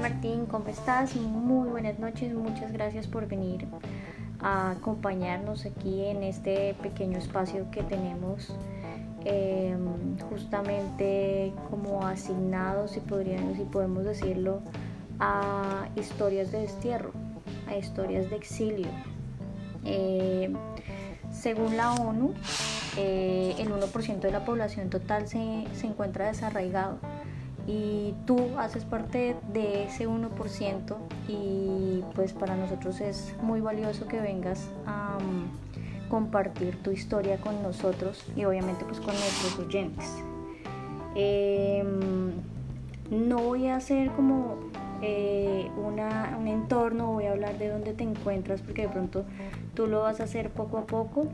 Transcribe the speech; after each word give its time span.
Martín, 0.00 0.46
¿cómo 0.46 0.68
estás? 0.68 1.16
Muy 1.16 1.68
buenas 1.68 1.98
noches, 1.98 2.32
muchas 2.32 2.72
gracias 2.72 3.08
por 3.08 3.26
venir 3.26 3.66
a 4.40 4.70
acompañarnos 4.72 5.66
aquí 5.66 6.04
en 6.04 6.22
este 6.22 6.74
pequeño 6.74 7.18
espacio 7.18 7.68
que 7.72 7.82
tenemos 7.82 8.54
em, 9.24 10.18
justamente 10.30 11.52
como 11.68 12.06
asignados, 12.06 12.92
si, 12.92 13.00
podríamos, 13.00 13.56
si 13.56 13.64
podemos 13.64 14.04
decirlo, 14.04 14.60
a 15.18 15.88
historias 15.96 16.52
de 16.52 16.60
destierro, 16.60 17.10
a 17.66 17.76
historias 17.76 18.30
de 18.30 18.36
exilio. 18.36 18.90
Em, 19.84 20.54
según 21.32 21.76
la 21.76 21.92
ONU, 21.94 22.34
eh, 22.96 23.56
el 23.58 23.72
1% 23.72 24.20
de 24.20 24.30
la 24.30 24.44
población 24.44 24.90
total 24.90 25.26
se, 25.26 25.64
se 25.72 25.86
encuentra 25.88 26.28
desarraigado 26.28 26.98
y 27.68 28.14
tú 28.26 28.38
haces 28.56 28.84
parte 28.84 29.36
de 29.52 29.84
ese 29.84 30.08
1% 30.08 30.96
y 31.28 32.02
pues 32.14 32.32
para 32.32 32.56
nosotros 32.56 32.98
es 33.02 33.34
muy 33.42 33.60
valioso 33.60 34.08
que 34.08 34.18
vengas 34.20 34.70
a 34.86 35.18
um, 35.20 36.08
compartir 36.08 36.82
tu 36.82 36.90
historia 36.90 37.36
con 37.36 37.62
nosotros 37.62 38.24
y 38.34 38.46
obviamente 38.46 38.86
pues 38.86 39.00
con 39.00 39.14
nuestros 39.14 39.58
oyentes. 39.58 40.16
Em, 41.14 42.30
no 43.10 43.36
voy 43.36 43.66
a 43.66 43.76
hacer 43.76 44.12
como 44.12 44.56
eh, 45.02 45.70
una, 45.76 46.38
un 46.40 46.48
entorno, 46.48 47.12
voy 47.12 47.26
a 47.26 47.32
hablar 47.32 47.58
de 47.58 47.68
dónde 47.68 47.92
te 47.92 48.04
encuentras 48.04 48.62
porque 48.62 48.82
de 48.82 48.88
pronto 48.88 49.26
tú 49.74 49.86
lo 49.86 50.00
vas 50.00 50.20
a 50.20 50.24
hacer 50.24 50.48
poco 50.48 50.78
a 50.78 50.86
poco. 50.86 51.28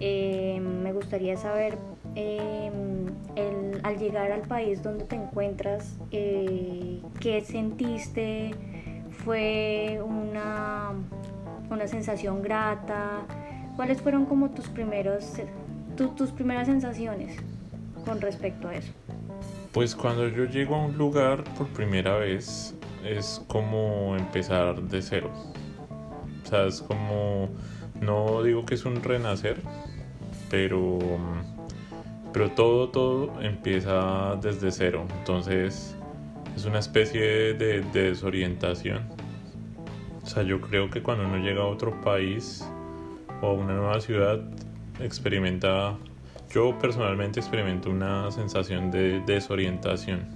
Em, 0.00 0.82
me 0.82 0.94
gustaría 0.94 1.36
saber 1.36 1.76
Em, 2.18 3.06
al 3.82 3.98
llegar 3.98 4.32
al 4.32 4.40
país 4.40 4.82
donde 4.82 5.04
te 5.04 5.16
encuentras, 5.16 5.98
eh, 6.10 7.02
¿qué 7.20 7.42
sentiste? 7.42 8.54
¿Fue 9.22 10.00
una, 10.02 10.92
una 11.70 11.86
sensación 11.86 12.42
grata? 12.42 13.26
¿Cuáles 13.76 14.00
fueron 14.00 14.24
como 14.24 14.48
tus, 14.50 14.66
primeros, 14.68 15.34
tus 16.16 16.30
primeras 16.30 16.66
sensaciones 16.66 17.36
con 18.06 18.20
respecto 18.22 18.68
a 18.68 18.76
eso? 18.76 18.92
Pues 19.72 19.94
cuando 19.94 20.26
yo 20.28 20.46
llego 20.46 20.74
a 20.74 20.86
un 20.86 20.96
lugar 20.96 21.44
por 21.58 21.68
primera 21.68 22.16
vez 22.16 22.74
es 23.04 23.42
como 23.46 24.16
empezar 24.16 24.80
de 24.80 25.02
cero. 25.02 25.30
O 26.42 26.48
sea, 26.48 26.64
es 26.64 26.80
como, 26.80 27.50
no 28.00 28.42
digo 28.42 28.64
que 28.64 28.74
es 28.74 28.86
un 28.86 29.02
renacer, 29.02 29.60
pero 30.48 30.98
pero 32.32 32.50
todo, 32.50 32.88
todo 32.90 33.40
empieza 33.40 34.36
desde 34.42 34.70
cero. 34.70 35.06
Entonces 35.18 35.96
es 36.56 36.64
una 36.64 36.78
especie 36.78 37.54
de, 37.54 37.82
desorientación. 37.92 39.02
O 40.22 40.26
sea, 40.26 40.42
yo 40.42 40.60
creo 40.60 40.90
que 40.90 41.02
cuando 41.02 41.24
uno 41.26 41.36
llega 41.36 41.62
a 41.62 41.66
otro 41.66 42.00
país 42.00 42.66
o 43.42 43.48
a 43.48 43.52
una 43.52 43.74
nueva 43.74 44.00
ciudad, 44.00 44.40
experimenta, 45.00 45.96
yo 46.50 46.76
personalmente 46.78 47.40
experimento 47.40 47.90
una 47.90 48.30
sensación 48.30 48.90
de 48.90 49.20
desorientación. 49.26 50.26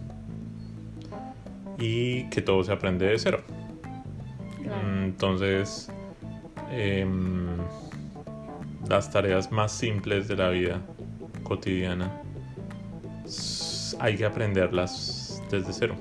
Y 1.78 2.28
que 2.28 2.42
todo 2.42 2.62
se 2.62 2.72
aprende 2.72 3.06
de 3.06 3.18
cero. 3.18 3.42
Entonces, 5.02 5.90
em, 6.70 7.48
las 8.88 9.10
tareas 9.10 9.50
más 9.50 9.72
simples 9.72 10.28
de 10.28 10.36
la 10.36 10.50
vida 10.50 10.82
cotidiana, 11.42 12.10
hay 13.98 14.16
que 14.16 14.24
aprenderlas 14.24 15.42
desde 15.50 15.72
cero. 15.72 15.94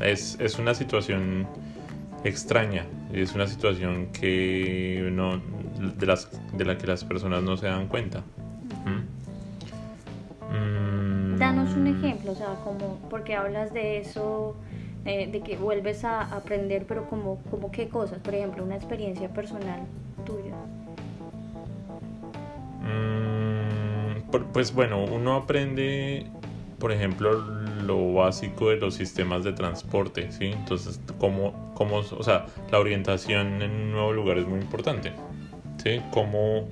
Es, 0.00 0.38
es 0.40 0.58
una 0.58 0.74
situación 0.74 1.46
extraña, 2.24 2.86
es 3.12 3.34
una 3.34 3.46
situación 3.46 4.08
que 4.12 5.08
no, 5.12 5.40
de, 5.98 6.06
las, 6.06 6.28
de 6.52 6.64
la 6.64 6.76
que 6.76 6.86
las 6.86 7.04
personas 7.04 7.42
no 7.42 7.56
se 7.56 7.66
dan 7.66 7.88
cuenta. 7.88 8.22
Mm. 8.84 9.16
Danos 11.38 11.74
un 11.74 11.86
ejemplo, 11.86 12.32
o 12.32 12.34
sea, 12.34 12.54
como, 12.64 12.98
porque 13.10 13.34
hablas 13.34 13.72
de 13.72 13.98
eso, 13.98 14.56
eh, 15.04 15.28
de 15.30 15.40
que 15.40 15.56
vuelves 15.56 16.04
a 16.04 16.22
aprender, 16.22 16.86
pero 16.86 17.08
como, 17.08 17.38
como 17.50 17.70
qué 17.70 17.88
cosas, 17.88 18.18
por 18.20 18.34
ejemplo, 18.34 18.64
una 18.64 18.76
experiencia 18.76 19.28
personal 19.28 19.80
tuya. 20.24 20.54
Pues 24.52 24.72
bueno, 24.74 25.04
uno 25.04 25.36
aprende, 25.36 26.26
por 26.78 26.92
ejemplo, 26.92 27.32
lo 27.86 28.12
básico 28.12 28.70
de 28.70 28.76
los 28.76 28.94
sistemas 28.94 29.44
de 29.44 29.52
transporte, 29.52 30.32
¿sí? 30.32 30.46
Entonces, 30.46 31.00
cómo, 31.18 31.72
cómo, 31.74 31.98
o 31.98 32.22
sea, 32.22 32.46
la 32.70 32.78
orientación 32.78 33.62
en 33.62 33.70
un 33.70 33.92
nuevo 33.92 34.12
lugar 34.12 34.38
es 34.38 34.46
muy 34.46 34.60
importante, 34.60 35.12
¿sí? 35.82 36.00
Cómo, 36.10 36.68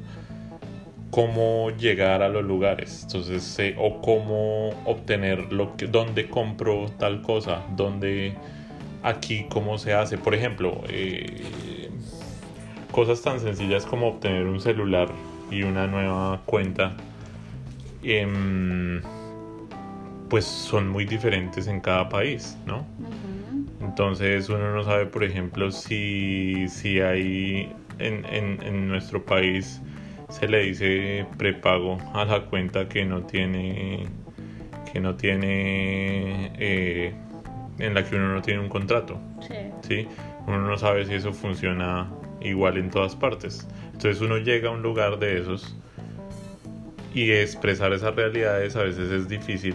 cómo 1.10 1.70
llegar 1.70 2.22
a 2.22 2.28
los 2.28 2.44
lugares, 2.44 3.02
entonces, 3.04 3.58
o 3.78 4.00
cómo 4.00 4.70
obtener 4.84 5.52
lo 5.52 5.76
que, 5.76 5.86
dónde 5.86 6.28
compro 6.28 6.86
tal 6.98 7.22
cosa, 7.22 7.62
dónde, 7.76 8.34
aquí, 9.02 9.46
cómo 9.48 9.78
se 9.78 9.94
hace, 9.94 10.18
por 10.18 10.34
ejemplo, 10.34 10.80
eh, 10.88 11.88
cosas 12.90 13.22
tan 13.22 13.40
sencillas 13.40 13.86
como 13.86 14.08
obtener 14.08 14.46
un 14.46 14.60
celular 14.60 15.08
y 15.50 15.62
una 15.62 15.86
nueva 15.86 16.40
cuenta 16.46 16.96
Em, 18.04 19.00
pues 20.28 20.44
son 20.44 20.88
muy 20.88 21.04
diferentes 21.04 21.66
en 21.66 21.80
cada 21.80 22.08
país, 22.08 22.58
¿no? 22.66 22.86
Entonces 23.80 24.48
uno 24.48 24.74
no 24.74 24.84
sabe, 24.84 25.06
por 25.06 25.24
ejemplo, 25.24 25.70
si, 25.70 26.66
si 26.68 27.00
hay 27.00 27.72
en, 27.98 28.24
en, 28.26 28.88
nuestro 28.88 29.24
país 29.24 29.80
se 30.28 30.48
le 30.48 30.62
dice 30.62 31.26
prepago 31.38 31.98
a 32.12 32.24
la 32.24 32.40
cuenta 32.46 32.88
que 32.88 33.04
no 33.04 33.22
tiene 33.22 34.06
que 34.92 35.00
no 35.00 35.14
tiene 35.14 36.52
eh, 36.58 37.14
en 37.78 37.94
la 37.94 38.04
que 38.04 38.16
uno 38.16 38.34
no 38.34 38.42
tiene 38.42 38.60
un 38.60 38.68
contrato 38.68 39.20
sí. 39.82 40.08
uno 40.46 40.66
no 40.66 40.76
sabe 40.76 41.04
si 41.06 41.14
eso 41.14 41.32
funciona 41.32 42.10
igual 42.40 42.78
en 42.78 42.90
todas 42.90 43.14
partes 43.14 43.68
entonces 43.92 44.20
uno 44.20 44.38
llega 44.38 44.70
a 44.70 44.72
un 44.72 44.82
lugar 44.82 45.18
de 45.18 45.40
esos 45.40 45.76
y 47.14 47.30
expresar 47.30 47.92
esas 47.92 48.14
realidades 48.14 48.74
a 48.76 48.82
veces 48.82 49.10
es 49.10 49.28
difícil 49.28 49.74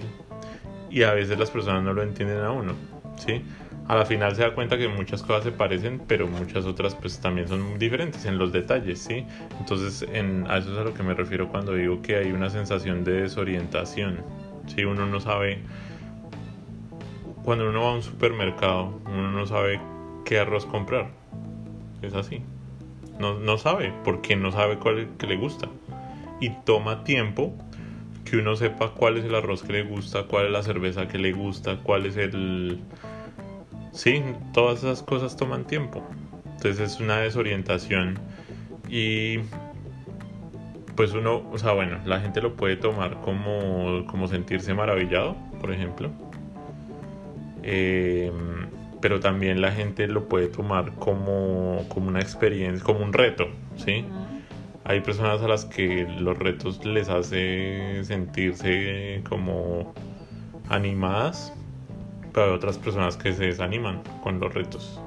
y 0.92 1.04
a 1.04 1.14
veces 1.14 1.40
las 1.40 1.50
personas 1.50 1.84
no 1.84 1.94
lo 1.94 2.04
entienden 2.04 2.40
a 2.40 2.52
uno, 2.52 2.74
¿sí? 3.18 3.42
A 3.88 3.96
la 3.96 4.06
final 4.06 4.36
se 4.36 4.44
da 4.44 4.54
cuenta 4.54 4.78
que 4.78 4.88
muchas 4.88 5.24
cosas 5.24 5.46
se 5.46 5.52
parecen, 5.52 6.02
pero 6.06 6.28
muchas 6.28 6.66
otras 6.66 6.94
pues 6.96 7.20
también 7.20 7.48
son 7.48 7.80
diferentes 7.80 8.26
en 8.26 8.38
los 8.38 8.52
detalles, 8.52 9.00
¿sí? 9.00 9.26
Entonces 9.60 10.08
en, 10.12 10.46
a 10.50 10.58
eso 10.58 10.74
es 10.74 10.78
a 10.78 10.84
lo 10.84 10.94
que 10.94 11.02
me 11.02 11.14
refiero 11.14 11.50
cuando 11.50 11.74
digo 11.74 12.02
que 12.02 12.18
hay 12.18 12.32
una 12.32 12.50
sensación 12.50 13.04
de 13.04 13.22
desorientación, 13.22 14.22
¿sí? 14.68 14.84
Uno 14.84 15.06
no 15.08 15.20
sabe, 15.22 15.60
cuando 17.44 17.70
uno 17.70 17.84
va 17.84 17.92
a 17.92 17.94
un 17.94 18.04
supermercado, 18.04 19.00
uno 19.06 19.32
no 19.32 19.46
sabe 19.46 19.80
qué 20.26 20.40
arroz 20.40 20.66
comprar, 20.66 21.10
es 22.02 22.14
así. 22.14 22.42
No, 23.18 23.38
no 23.40 23.58
sabe, 23.58 23.94
porque 24.04 24.36
no 24.36 24.52
sabe 24.52 24.78
cuál 24.78 25.10
que 25.18 25.28
le 25.28 25.36
gusta 25.36 25.68
y 26.40 26.50
toma 26.66 27.04
tiempo 27.04 27.54
que 28.26 28.38
uno 28.38 28.56
sepa 28.56 28.92
cuál 28.92 29.18
es 29.18 29.26
el 29.26 29.36
arroz 29.36 29.64
que 29.64 29.74
le 29.74 29.84
gusta, 29.84 30.24
cuál 30.24 30.48
es 30.48 30.52
la 30.52 30.64
cerveza 30.64 31.08
que 31.08 31.18
le 31.18 31.32
gusta, 31.32 31.78
cuál 31.78 32.06
es 32.06 32.18
el... 32.18 32.80
Sí, 33.92 34.24
todas 34.54 34.80
esas 34.80 35.02
cosas 35.02 35.36
toman 35.36 35.66
tiempo. 35.66 36.08
Entonces 36.46 36.80
es 36.80 37.00
una 37.00 37.18
desorientación 37.18 38.20
y 38.88 39.40
pues 40.96 41.14
uno, 41.14 41.50
o 41.52 41.58
sea, 41.58 41.72
bueno, 41.72 41.98
la 42.06 42.20
gente 42.20 42.42
lo 42.42 42.56
puede 42.56 42.76
tomar 42.76 43.22
como, 43.22 44.06
como 44.08 44.28
sentirse 44.28 44.74
maravillado, 44.74 45.36
por 45.62 45.72
ejemplo. 45.72 46.12
Eh, 47.64 48.32
pero 49.02 49.20
también 49.20 49.62
la 49.62 49.72
gente 49.72 50.08
lo 50.08 50.28
puede 50.28 50.48
tomar 50.48 50.92
como, 50.96 51.86
como 51.88 52.10
una 52.10 52.20
experiencia, 52.20 52.84
como 52.84 53.00
un 53.00 53.14
reto, 53.14 53.48
¿sí? 53.78 54.06
Hay 54.90 55.02
personas 55.02 55.40
a 55.44 55.48
las 55.48 55.66
que 55.66 56.08
los 56.18 56.36
retos 56.40 56.84
les 56.84 57.10
hace 57.10 58.04
sentirse 58.04 59.22
como 59.30 59.94
animadas, 60.68 61.54
pero 62.34 62.48
hay 62.48 62.52
otras 62.54 62.80
personas 62.80 63.16
que 63.16 63.32
se 63.34 63.46
desaniman 63.46 64.02
con 64.24 64.40
los 64.40 64.52
retos. 64.52 65.00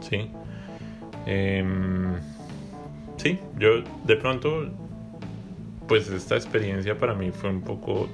Sí. 0.00 0.28
Em, 1.24 2.16
sí, 3.16 3.38
yo 3.58 3.82
de 4.04 4.16
pronto, 4.16 4.70
pues 5.88 6.10
esta 6.10 6.34
experiencia 6.34 6.98
para 6.98 7.14
mí 7.14 7.30
fue 7.30 7.48
un 7.48 7.62
poco, 7.62 8.10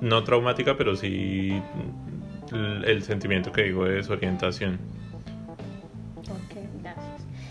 no 0.00 0.22
traumática, 0.22 0.76
pero 0.76 0.94
sí 0.94 1.60
el 2.52 3.02
sentimiento 3.02 3.50
que 3.50 3.64
digo 3.64 3.84
de 3.84 3.96
desorientación 3.96 4.99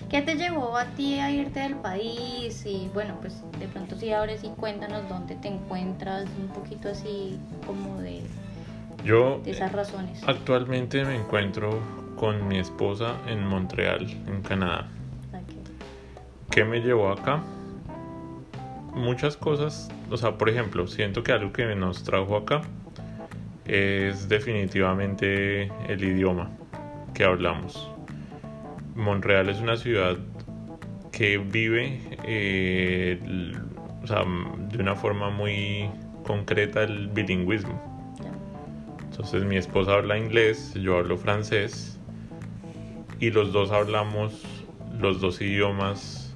¿Qué 0.09 0.23
te 0.23 0.35
llevó 0.35 0.75
a 0.75 0.85
ti 0.85 1.19
a 1.19 1.29
irte 1.29 1.59
del 1.59 1.75
país? 1.75 2.65
Y 2.65 2.89
bueno, 2.95 3.17
pues 3.21 3.43
de 3.59 3.67
pronto 3.67 3.95
sí 3.95 4.11
ahora 4.11 4.35
sí 4.37 4.51
cuéntanos 4.57 5.07
dónde 5.07 5.35
te 5.35 5.49
encuentras, 5.49 6.27
un 6.39 6.47
poquito 6.47 6.89
así 6.89 7.37
como 7.67 8.01
de 8.01 8.21
Yo 9.03 9.39
de 9.43 9.51
esas 9.51 9.71
razones. 9.71 10.23
actualmente 10.25 11.05
me 11.05 11.15
encuentro 11.15 11.79
con 12.15 12.47
mi 12.47 12.57
esposa 12.57 13.17
en 13.27 13.45
Montreal, 13.45 14.09
en 14.27 14.41
Canadá. 14.41 14.89
¿Qué 16.49 16.65
me 16.65 16.79
llevó 16.79 17.11
acá? 17.11 17.43
Muchas 18.95 19.37
cosas, 19.37 19.89
o 20.09 20.17
sea, 20.17 20.39
por 20.39 20.49
ejemplo, 20.49 20.87
siento 20.87 21.21
que 21.21 21.31
algo 21.31 21.53
que 21.53 21.75
nos 21.75 22.03
trajo 22.03 22.35
acá 22.35 22.61
es 23.65 24.27
definitivamente 24.27 25.71
el 25.87 26.03
idioma 26.03 26.49
que 27.13 27.23
hablamos. 27.23 27.98
Montreal 28.99 29.49
es 29.49 29.59
una 29.59 29.77
ciudad 29.77 30.17
que 31.11 31.37
vive 31.37 31.99
eh, 32.23 33.19
o 34.03 34.07
sea, 34.07 34.23
de 34.69 34.77
una 34.77 34.95
forma 34.95 35.29
muy 35.29 35.89
concreta 36.23 36.83
el 36.83 37.07
bilingüismo. 37.07 37.81
Entonces 39.03 39.43
mi 39.43 39.57
esposa 39.57 39.95
habla 39.95 40.17
inglés, 40.17 40.73
yo 40.75 40.97
hablo 40.97 41.17
francés 41.17 41.99
y 43.19 43.31
los 43.31 43.51
dos 43.51 43.71
hablamos 43.71 44.45
los 44.97 45.19
dos 45.19 45.41
idiomas 45.41 46.35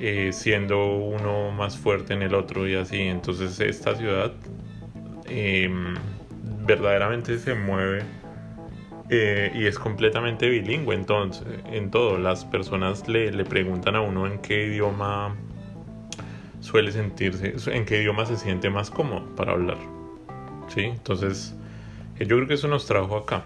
eh, 0.00 0.30
siendo 0.32 0.96
uno 0.96 1.50
más 1.50 1.76
fuerte 1.76 2.14
en 2.14 2.22
el 2.22 2.34
otro 2.34 2.68
y 2.68 2.74
así. 2.74 3.00
Entonces 3.02 3.60
esta 3.60 3.94
ciudad 3.94 4.32
eh, 5.26 5.68
verdaderamente 6.66 7.38
se 7.38 7.54
mueve 7.54 8.02
eh, 9.16 9.52
y 9.54 9.66
es 9.66 9.78
completamente 9.78 10.48
bilingüe 10.48 10.94
entonces 10.94 11.46
en 11.70 11.90
todo. 11.90 12.18
Las 12.18 12.44
personas 12.44 13.08
le, 13.08 13.32
le 13.32 13.44
preguntan 13.44 13.96
a 13.96 14.00
uno 14.00 14.26
en 14.26 14.38
qué 14.40 14.66
idioma 14.66 15.36
suele 16.60 16.92
sentirse, 16.92 17.54
en 17.72 17.84
qué 17.84 18.00
idioma 18.00 18.26
se 18.26 18.36
siente 18.36 18.70
más 18.70 18.90
cómodo 18.90 19.24
para 19.36 19.52
hablar. 19.52 19.78
¿Sí? 20.68 20.82
Entonces, 20.84 21.54
eh, 22.18 22.26
yo 22.26 22.36
creo 22.36 22.48
que 22.48 22.54
eso 22.54 22.68
nos 22.68 22.86
trajo 22.86 23.16
acá. 23.16 23.44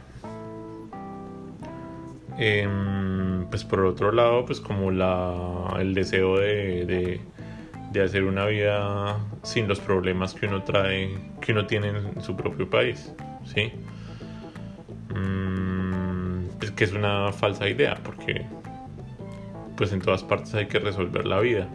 Em, 2.39 3.47
pues 3.51 3.65
por 3.65 3.85
otro 3.85 4.13
lado, 4.13 4.45
pues 4.47 4.61
como 4.61 4.93
la, 4.93 5.75
el 5.81 5.93
deseo 5.95 6.39
de, 6.39 7.21
de, 7.93 8.01
hacer 8.03 8.23
una 8.23 8.47
vida 8.47 9.19
sin 9.43 9.67
los 9.67 9.81
problemas 9.81 10.35
que 10.35 10.47
uno 10.47 10.63
trae, 10.63 11.19
que 11.41 11.51
uno 11.51 11.67
tiene 11.67 11.89
en 11.89 12.23
su 12.23 12.37
propio 12.37 12.71
país, 12.71 13.13
¿sí? 13.45 13.73
Mm, 15.13 15.48
pues 16.59 16.71
que 16.73 16.85
es 16.85 16.93
una 16.93 17.33
falsa 17.33 17.69
idea, 17.69 17.99
porque 18.03 18.47
pues 19.77 19.93
en 19.93 20.01
todas 20.01 20.25
partes 20.25 20.55
hay 20.55 20.67
que 20.67 20.79
resolver 20.79 21.27
la 21.27 21.41
vida. 21.41 21.69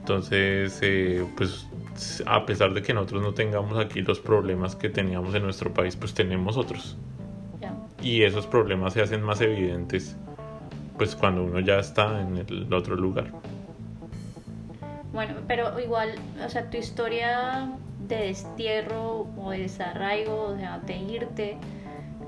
Entonces, 0.00 0.78
eh, 0.82 1.26
pues 1.36 1.66
a 2.26 2.46
pesar 2.46 2.74
de 2.74 2.82
que 2.82 2.94
nosotros 2.94 3.22
no 3.22 3.34
tengamos 3.34 3.78
aquí 3.78 4.02
los 4.02 4.20
problemas 4.20 4.76
que 4.76 4.88
teníamos 4.88 5.34
en 5.34 5.42
nuestro 5.42 5.72
país, 5.74 5.96
pues 5.96 6.14
tenemos 6.14 6.56
otros. 6.56 6.96
Y 8.02 8.22
esos 8.22 8.46
problemas 8.46 8.92
se 8.92 9.02
hacen 9.02 9.22
más 9.22 9.40
evidentes 9.40 10.16
pues 10.96 11.14
cuando 11.14 11.44
uno 11.44 11.60
ya 11.60 11.78
está 11.78 12.20
en 12.20 12.38
el 12.38 12.72
otro 12.72 12.96
lugar. 12.96 13.30
Bueno, 15.12 15.34
pero 15.46 15.78
igual, 15.80 16.14
o 16.44 16.48
sea, 16.48 16.68
tu 16.70 16.76
historia 16.76 17.70
de 18.06 18.16
destierro 18.16 19.26
o 19.38 19.50
de 19.50 19.60
desarraigo, 19.60 20.48
o 20.48 20.56
sea, 20.56 20.78
de 20.78 20.96
irte, 20.96 21.56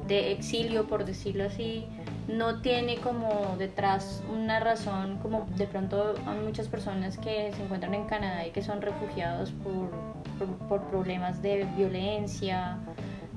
de 0.08 0.32
exilio, 0.32 0.86
por 0.86 1.04
decirlo 1.04 1.44
así, 1.44 1.84
no 2.26 2.60
tiene 2.60 2.96
como 2.96 3.54
detrás 3.58 4.22
una 4.32 4.58
razón, 4.60 5.18
como 5.18 5.46
de 5.56 5.66
pronto 5.66 6.14
hay 6.26 6.38
muchas 6.40 6.66
personas 6.68 7.16
que 7.18 7.52
se 7.54 7.62
encuentran 7.62 7.94
en 7.94 8.04
Canadá 8.06 8.46
y 8.46 8.50
que 8.50 8.62
son 8.62 8.80
refugiados 8.82 9.52
por, 9.52 9.90
por, 10.38 10.68
por 10.68 10.80
problemas 10.90 11.40
de 11.42 11.66
violencia, 11.76 12.78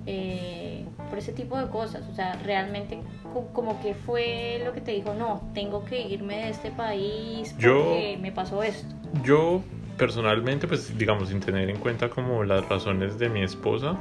eh, 0.06 0.86
por 1.10 1.20
ese 1.20 1.32
tipo 1.34 1.58
de 1.58 1.68
cosas. 1.68 2.04
O 2.12 2.16
sea, 2.16 2.34
realmente 2.44 3.00
co- 3.34 3.48
como 3.54 3.80
que 3.82 3.94
fue 3.94 4.62
lo 4.66 4.74
que 4.74 4.82
te 4.82 4.92
dijo, 4.92 5.14
no, 5.14 5.42
tengo 5.54 5.86
que 5.86 6.02
irme 6.08 6.38
de 6.38 6.50
este 6.50 6.72
país 6.72 7.56
Yo- 7.58 7.84
porque 7.84 8.18
me 8.20 8.32
pasó 8.32 8.64
esto. 8.64 8.88
Yo 9.24 9.62
personalmente, 9.98 10.68
pues 10.68 10.98
digamos, 10.98 11.30
sin 11.30 11.40
tener 11.42 11.70
en 11.70 11.78
cuenta 11.78 12.10
como 12.10 12.44
las 12.44 12.68
razones 12.68 13.20
de 13.20 13.30
mi 13.30 13.44
esposa, 13.44 13.96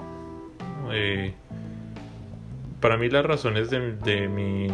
eh, 0.93 1.35
para 2.81 2.97
mí 2.97 3.09
las 3.11 3.25
razones 3.25 3.71
de, 3.71 4.29
mi 4.29 4.69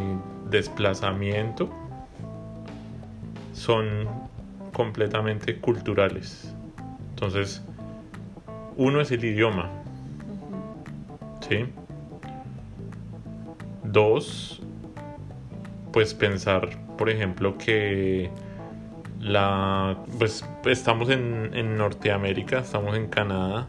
desplazamiento 0.49 1.69
son 3.53 4.09
completamente 4.73 5.59
culturales. 5.59 6.55
Entonces, 7.11 7.63
uno 8.77 9.01
es 9.01 9.11
el 9.11 9.25
idioma. 9.25 9.71
¿sí? 11.49 11.67
Dos, 13.83 14.63
pues 15.93 16.15
pensar, 16.15 16.69
por 16.97 17.11
ejemplo, 17.11 17.59
que 17.59 18.31
la, 19.21 19.99
pues 20.19 20.45
estamos 20.67 21.09
en 21.11 21.77
Norteamérica, 21.77 22.59
estamos 22.59 22.97
en 22.97 23.09
Canadá, 23.09 23.67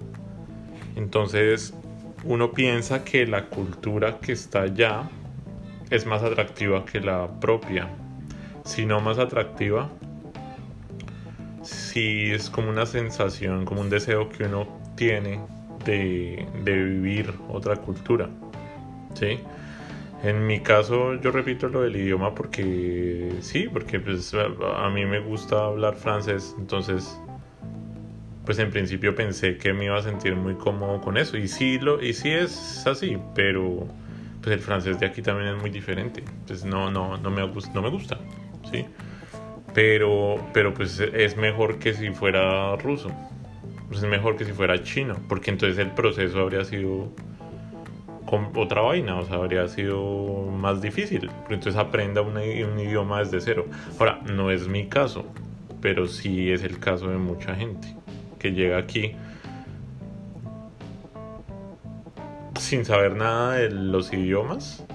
entonces 0.95 1.73
uno 2.23 2.51
piensa 2.51 3.03
que 3.03 3.25
la 3.25 3.45
cultura 3.45 4.19
que 4.19 4.33
está 4.33 4.61
allá 4.63 5.03
es 5.89 6.05
más 6.05 6.23
atractiva 6.23 6.85
que 6.85 6.99
la 6.99 7.27
propia, 7.39 7.87
si 8.65 8.85
no 8.85 8.99
más 8.99 9.19
atractiva, 9.19 9.89
sí 11.61 12.31
es 12.31 12.49
como 12.49 12.69
una 12.69 12.85
sensación, 12.85 13.65
como 13.65 13.81
un 13.81 13.89
deseo 13.89 14.29
que 14.29 14.43
uno 14.43 14.67
tiene 14.95 15.39
de, 15.85 16.45
de 16.63 16.83
vivir 16.83 17.33
otra 17.49 17.77
cultura, 17.77 18.29
¿sí? 19.13 19.39
En 20.23 20.47
mi 20.47 20.59
caso, 20.61 21.13
yo 21.15 21.31
repito 21.31 21.69
lo 21.69 21.81
del 21.81 21.95
idioma 21.95 22.33
porque 22.33 23.31
sí, 23.41 23.67
porque 23.71 23.99
pues 23.99 24.33
a 24.33 24.89
mí 24.89 25.05
me 25.05 25.19
gusta 25.19 25.65
hablar 25.65 25.95
francés, 25.95 26.55
entonces 26.57 27.19
pues 28.47 28.59
en 28.59 28.71
principio 28.71 29.13
pensé 29.13 29.57
que 29.57 29.73
me 29.73 29.85
iba 29.85 29.97
a 29.97 30.01
sentir 30.01 30.33
muy 30.37 30.55
cómodo 30.55 31.01
con 31.01 31.17
eso 31.17 31.35
y 31.35 31.49
sí 31.49 31.79
lo 31.79 32.01
y 32.01 32.13
sí 32.13 32.31
es 32.31 32.87
así, 32.87 33.17
pero 33.35 33.85
pues 34.41 34.55
el 34.55 34.61
francés 34.61 35.01
de 35.01 35.05
aquí 35.05 35.21
también 35.21 35.49
es 35.53 35.61
muy 35.61 35.69
diferente, 35.69 36.23
pues 36.47 36.63
no 36.63 36.89
no 36.89 37.17
no 37.17 37.29
me 37.29 37.45
no 37.45 37.81
me 37.81 37.89
gusta, 37.89 38.17
sí. 38.71 38.85
Pero 39.73 40.37
pero 40.53 40.73
pues 40.73 40.97
es 41.01 41.35
mejor 41.35 41.77
que 41.77 41.93
si 41.93 42.09
fuera 42.11 42.77
ruso. 42.77 43.11
Pues 43.89 44.01
es 44.01 44.09
mejor 44.09 44.37
que 44.37 44.45
si 44.45 44.53
fuera 44.53 44.81
chino, 44.81 45.17
porque 45.27 45.51
entonces 45.51 45.77
el 45.77 45.91
proceso 45.91 46.39
habría 46.39 46.63
sido 46.63 47.11
con 48.25 48.51
otra 48.55 48.79
vaina, 48.79 49.17
o 49.19 49.25
sea, 49.25 49.35
habría 49.35 49.67
sido 49.67 50.45
más 50.51 50.81
difícil. 50.81 51.29
Entonces 51.49 51.75
aprenda 51.75 52.21
un, 52.21 52.37
un 52.37 52.79
idioma 52.79 53.19
desde 53.19 53.41
cero. 53.41 53.65
Ahora, 53.99 54.21
no 54.33 54.51
es 54.51 54.69
mi 54.69 54.87
caso, 54.87 55.25
pero 55.81 56.07
sí 56.07 56.49
es 56.49 56.63
el 56.63 56.79
caso 56.79 57.09
de 57.09 57.17
mucha 57.17 57.53
gente 57.53 57.97
que 58.39 58.51
llega 58.51 58.77
aquí 58.77 59.15
sin 62.59 62.85
saber 62.85 63.15
nada 63.15 63.53
de 63.53 63.69
los 63.69 64.11
idiomas 64.11 64.85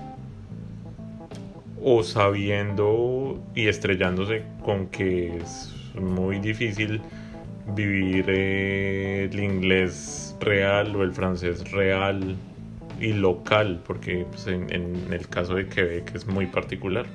o 1.83 2.03
sabiendo 2.03 3.43
y 3.55 3.69
estrellándose 3.69 4.45
con 4.65 4.89
que 4.89 5.37
es 5.39 5.73
muy 5.95 6.39
difícil 6.39 7.01
vivir 7.75 8.27
eh, 8.29 9.29
el 9.31 9.41
inglés 9.41 10.37
real 10.41 10.95
o 10.97 11.03
el 11.03 11.13
francés 11.13 11.71
real 11.73 12.37
y 13.01 13.13
local, 13.13 13.83
porque 13.87 14.27
pues, 14.31 14.47
en, 14.47 14.71
el 15.11 15.29
caso 15.29 15.55
de 15.55 15.67
Quebec 15.69 16.15
es 16.15 16.27
muy 16.27 16.47
particular. 16.47 17.07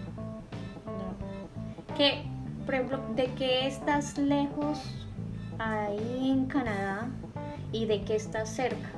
Que, 1.97 2.23
por 2.65 2.75
ejemplo, 2.75 2.99
¿de 3.15 3.29
qué 3.37 3.67
estás 3.67 4.17
lejos 4.17 5.06
ahí 5.59 6.31
en 6.31 6.45
Canadá 6.47 7.07
y 7.71 7.85
de 7.85 8.03
qué 8.03 8.15
estás 8.15 8.49
cerca? 8.53 8.89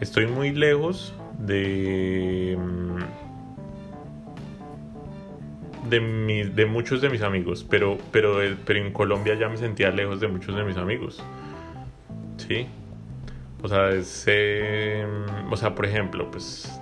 Estoy 0.00 0.26
muy 0.26 0.50
lejos 0.52 1.14
de 1.38 2.56
mm, 2.60 2.98
de, 5.88 6.00
mi- 6.00 6.42
de 6.44 6.66
muchos 6.66 7.00
de 7.00 7.08
mis 7.08 7.22
amigos, 7.22 7.64
pero, 7.68 7.96
pero, 8.12 8.42
eh, 8.42 8.56
pero 8.64 8.80
en 8.80 8.92
Colombia 8.92 9.34
ya 9.34 9.48
me 9.48 9.56
sentía 9.56 9.90
lejos 9.90 10.20
de 10.20 10.28
muchos 10.28 10.54
de 10.54 10.64
mis 10.64 10.76
amigos. 10.76 11.22
¿Sí? 12.36 12.66
O 13.62 13.68
sea, 13.68 13.90
es, 13.90 14.24
eh, 14.28 15.04
o 15.50 15.56
sea, 15.56 15.74
por 15.74 15.86
ejemplo, 15.86 16.30
pues 16.30 16.80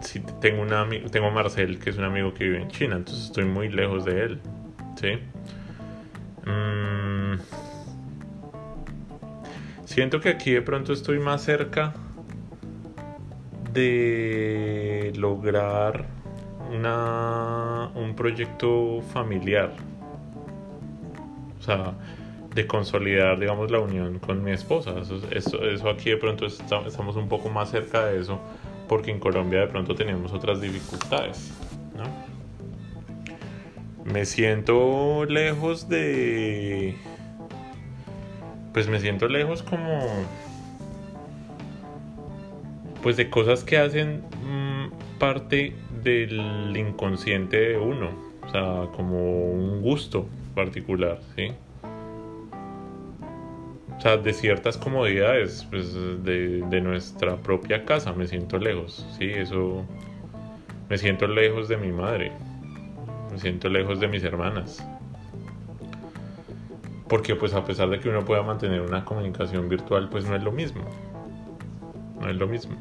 si 0.00 0.20
tengo, 0.40 0.62
un 0.62 0.70
ami- 0.70 1.08
tengo 1.10 1.26
a 1.26 1.30
Marcel, 1.30 1.78
que 1.78 1.90
es 1.90 1.98
un 1.98 2.04
amigo 2.04 2.32
que 2.32 2.44
vive 2.44 2.62
en 2.62 2.68
China, 2.68 2.96
entonces 2.96 3.26
estoy 3.26 3.44
muy 3.44 3.68
lejos 3.68 4.04
de 4.06 4.22
él. 4.24 4.40
¿Sí? 4.96 5.18
Mm, 6.50 7.34
siento 9.96 10.20
que 10.20 10.28
aquí 10.28 10.52
de 10.52 10.60
pronto 10.60 10.92
estoy 10.92 11.18
más 11.18 11.40
cerca 11.42 11.94
de 13.72 15.10
lograr 15.16 16.04
una, 16.70 17.90
un 17.94 18.14
proyecto 18.14 19.00
familiar. 19.14 19.72
O 21.58 21.62
sea, 21.62 21.94
de 22.54 22.66
consolidar, 22.66 23.40
digamos, 23.40 23.70
la 23.70 23.78
unión 23.78 24.18
con 24.18 24.44
mi 24.44 24.50
esposa. 24.50 24.96
Eso, 25.30 25.88
aquí 25.88 26.10
de 26.10 26.18
pronto 26.18 26.44
estamos 26.44 27.16
un 27.16 27.30
poco 27.30 27.48
más 27.48 27.70
cerca 27.70 28.04
de 28.04 28.20
eso, 28.20 28.38
porque 28.88 29.10
en 29.10 29.18
Colombia 29.18 29.60
de 29.60 29.68
pronto 29.68 29.94
tenemos 29.94 30.30
otras 30.30 30.60
dificultades. 30.60 31.54
Me 34.04 34.26
siento 34.26 35.24
lejos 35.24 35.88
de... 35.88 37.15
Pues 38.76 38.88
me 38.88 39.00
siento 39.00 39.26
lejos 39.26 39.62
como... 39.62 40.02
Pues 43.02 43.16
de 43.16 43.30
cosas 43.30 43.64
que 43.64 43.78
hacen 43.78 44.22
mm, 44.44 45.18
parte 45.18 45.72
del 46.04 46.76
inconsciente 46.76 47.56
de 47.56 47.78
uno. 47.78 48.10
O 48.42 48.50
sea, 48.50 48.90
como 48.94 49.50
un 49.50 49.80
gusto 49.80 50.28
particular, 50.54 51.20
¿sí? 51.34 51.52
O 53.96 54.00
sea, 54.02 54.18
de 54.18 54.34
ciertas 54.34 54.76
comodidades 54.76 55.66
pues, 55.70 55.94
de, 55.94 56.62
de, 56.68 56.80
nuestra 56.82 57.36
propia 57.36 57.86
casa 57.86 58.12
me 58.12 58.26
siento 58.26 58.58
lejos, 58.58 59.08
¿sí? 59.18 59.24
Eso... 59.24 59.86
Me 60.90 60.98
siento 60.98 61.26
lejos 61.26 61.68
de 61.68 61.78
mi 61.78 61.92
madre, 61.92 62.30
me 63.32 63.38
siento 63.38 63.70
lejos 63.70 64.00
de 64.00 64.08
mis 64.08 64.22
hermanas. 64.22 64.86
Porque 67.08 67.36
pues 67.36 67.54
a 67.54 67.64
pesar 67.64 67.88
de 67.88 68.00
que 68.00 68.08
uno 68.08 68.24
pueda 68.24 68.42
mantener 68.42 68.80
una 68.80 69.04
comunicación 69.04 69.68
virtual, 69.68 70.08
pues 70.08 70.24
no 70.26 70.34
es 70.34 70.42
lo 70.42 70.52
mismo. 70.52 70.82
No 72.20 72.28
es 72.28 72.36
lo 72.36 72.48
mismo, 72.48 72.74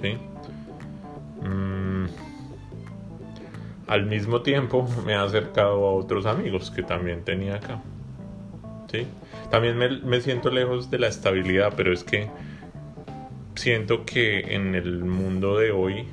¿sí? 0.00 0.16
Mm. 1.46 2.06
Al 3.86 4.06
mismo 4.06 4.40
tiempo 4.40 4.88
me 5.04 5.14
ha 5.14 5.22
acercado 5.22 5.86
a 5.86 5.92
otros 5.92 6.26
amigos 6.26 6.70
que 6.70 6.82
también 6.82 7.22
tenía 7.22 7.56
acá, 7.56 7.80
¿sí? 8.90 9.06
También 9.50 9.78
me, 9.78 10.20
siento 10.20 10.50
lejos 10.50 10.90
de 10.90 10.98
la 10.98 11.08
estabilidad, 11.08 11.74
pero 11.76 11.92
es 11.92 12.02
que 12.02 12.28
siento 13.54 14.04
que 14.04 14.54
en 14.54 14.74
el 14.74 15.04
mundo 15.04 15.58
de 15.58 15.70
hoy 15.70 16.06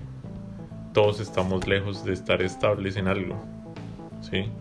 todos 0.93 1.19
estamos 1.21 1.67
lejos 1.67 2.03
de 2.03 2.13
estar 2.13 2.41
estables 2.41 2.97
en 2.97 3.07
algo. 3.07 3.41
¿Sí? 4.21 4.51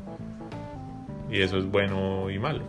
Y 1.30 1.42
eso 1.42 1.58
es 1.58 1.70
bueno 1.70 2.28
y 2.30 2.38
malo. 2.38 2.64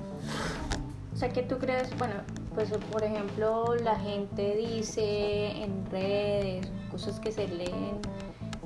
O 1.14 1.18
sea, 1.18 1.30
que 1.30 1.44
tú 1.44 1.58
crees, 1.58 1.96
bueno, 1.98 2.16
pues 2.54 2.70
por 2.92 3.04
ejemplo, 3.04 3.76
la 3.76 3.98
gente 4.00 4.56
dice 4.56 5.64
en 5.64 5.86
redes, 5.90 6.72
cosas 6.92 7.20
que 7.20 7.32
se 7.32 7.48
leen 7.48 8.00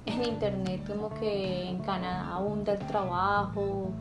en 0.06 0.24
internet, 0.24 0.82
como 0.88 1.14
que 1.20 1.70
en 1.70 1.80
Canadá 1.80 2.36
abunda 2.36 2.74
el 2.74 2.88
trabajo 2.88 3.92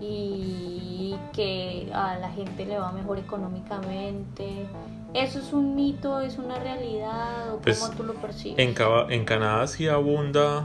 y 0.00 1.14
que 1.32 1.90
a 1.92 2.16
la 2.18 2.30
gente 2.30 2.66
le 2.66 2.78
va 2.78 2.92
mejor 2.92 3.18
económicamente. 3.18 4.66
¿Eso 5.14 5.38
es 5.38 5.52
un 5.52 5.74
mito, 5.74 6.20
es 6.20 6.38
una 6.38 6.58
realidad 6.58 7.54
o 7.54 7.58
pues, 7.58 7.78
cómo 7.78 7.94
tú 7.94 8.02
lo 8.04 8.14
percibes? 8.14 8.58
En, 8.58 8.74
en 9.10 9.24
Canadá 9.24 9.66
sí 9.66 9.86
abunda 9.86 10.62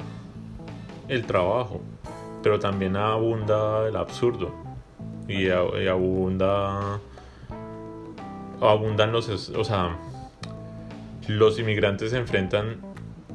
el 1.08 1.26
trabajo, 1.26 1.82
pero 2.42 2.60
también 2.60 2.96
abunda 2.96 3.88
el 3.88 3.96
absurdo 3.96 4.67
y, 5.28 5.50
abunda 5.50 7.00
abundan 8.62 9.12
los 9.12 9.30
o 9.50 9.64
sea 9.64 9.98
los 11.28 11.60
inmigrantes 11.60 12.12
se 12.12 12.18
enfrentan 12.18 12.78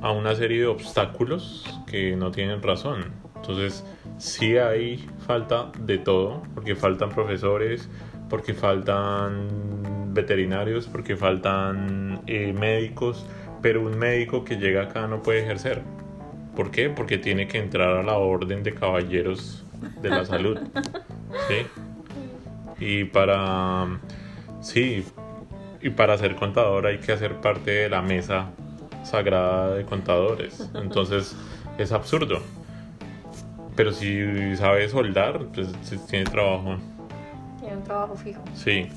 a 0.00 0.10
una 0.10 0.34
serie 0.34 0.60
de 0.60 0.66
obstáculos 0.66 1.64
que 1.86 2.16
no 2.16 2.30
tienen 2.30 2.62
razón 2.62 3.22
entonces 3.42 3.84
sí 4.18 4.56
hay 4.56 5.04
falta 5.26 5.72
de 5.80 5.98
todo, 5.98 6.44
porque 6.54 6.76
faltan 6.76 7.10
profesores, 7.10 7.88
porque 8.30 8.54
faltan 8.54 9.48
veterinarios, 10.14 10.86
porque 10.86 11.16
faltan 11.16 12.22
eh, 12.28 12.52
médicos, 12.52 13.26
pero 13.60 13.82
un 13.82 13.98
médico 13.98 14.44
que 14.44 14.58
llega 14.58 14.82
acá 14.82 15.08
no 15.08 15.24
puede 15.24 15.40
ejercer. 15.40 15.82
¿Por 16.54 16.70
qué? 16.70 16.88
Porque 16.88 17.18
tiene 17.18 17.48
que 17.48 17.58
entrar 17.58 17.96
a 17.96 18.02
la 18.04 18.16
orden 18.16 18.62
de 18.62 18.72
caballeros 18.74 19.64
de 20.00 20.10
la 20.10 20.24
salud. 20.24 20.58
¿Sí? 21.48 21.66
Y 22.78 23.04
para... 23.04 24.00
Sí, 24.60 25.04
y 25.80 25.90
para 25.90 26.16
ser 26.16 26.36
contador 26.36 26.86
hay 26.86 26.98
que 26.98 27.12
hacer 27.12 27.40
parte 27.40 27.70
de 27.72 27.88
la 27.88 28.02
mesa 28.02 28.50
sagrada 29.04 29.74
de 29.74 29.84
contadores. 29.84 30.70
Entonces 30.74 31.36
es 31.78 31.92
absurdo. 31.92 32.40
Pero 33.74 33.92
si 33.92 34.56
sabe 34.56 34.88
soldar, 34.88 35.46
pues 35.54 35.72
tiene 36.08 36.24
trabajo. 36.26 36.76
Tiene 37.58 37.76
un 37.76 37.82
trabajo 37.84 38.14
fijo. 38.16 38.42
Sí. 38.54 38.88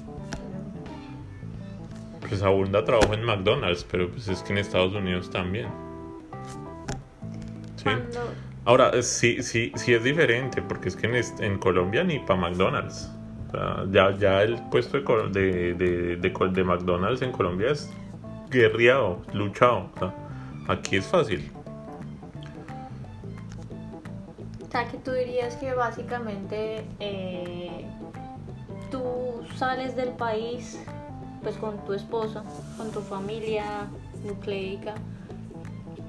Pues 2.27 2.41
abunda 2.43 2.83
trabajo 2.83 3.13
en 3.13 3.23
McDonald's, 3.23 3.83
pero 3.83 4.09
pues 4.09 4.27
es 4.27 4.41
que 4.43 4.53
en 4.53 4.59
Estados 4.59 4.93
Unidos 4.93 5.29
también. 5.29 5.67
Sí. 7.77 7.89
Ahora, 8.65 9.01
sí, 9.03 9.43
sí, 9.43 9.71
sí 9.75 9.93
es 9.93 10.03
diferente, 10.03 10.61
porque 10.61 10.89
es 10.89 10.95
que 10.95 11.07
en, 11.07 11.43
en 11.43 11.59
Colombia 11.59 12.03
ni 12.03 12.19
para 12.19 12.39
McDonald's. 12.39 13.11
ya, 13.91 14.11
ya 14.17 14.41
el 14.41 14.61
puesto 14.69 14.97
de, 15.29 15.73
de, 15.75 16.15
de, 16.17 16.29
de, 16.29 16.63
McDonald's 16.63 17.21
en 17.21 17.31
Colombia 17.31 17.71
es 17.71 17.89
guerreado, 18.49 19.21
luchado. 19.33 19.89
aquí 20.67 20.97
es 20.97 21.05
fácil. 21.05 21.51
sea, 24.75 24.87
que 24.89 24.97
tú 24.97 25.11
dirías 25.11 25.55
que 25.55 25.73
básicamente 25.73 26.85
eh, 26.99 27.85
tú 28.91 29.45
sales 29.55 29.95
del 29.95 30.09
país 30.09 30.77
pues 31.41 31.55
con 31.55 31.77
tu 31.85 31.93
esposo, 31.93 32.43
con 32.75 32.91
tu 32.91 32.99
familia 32.99 33.87
nucleica, 34.25 34.95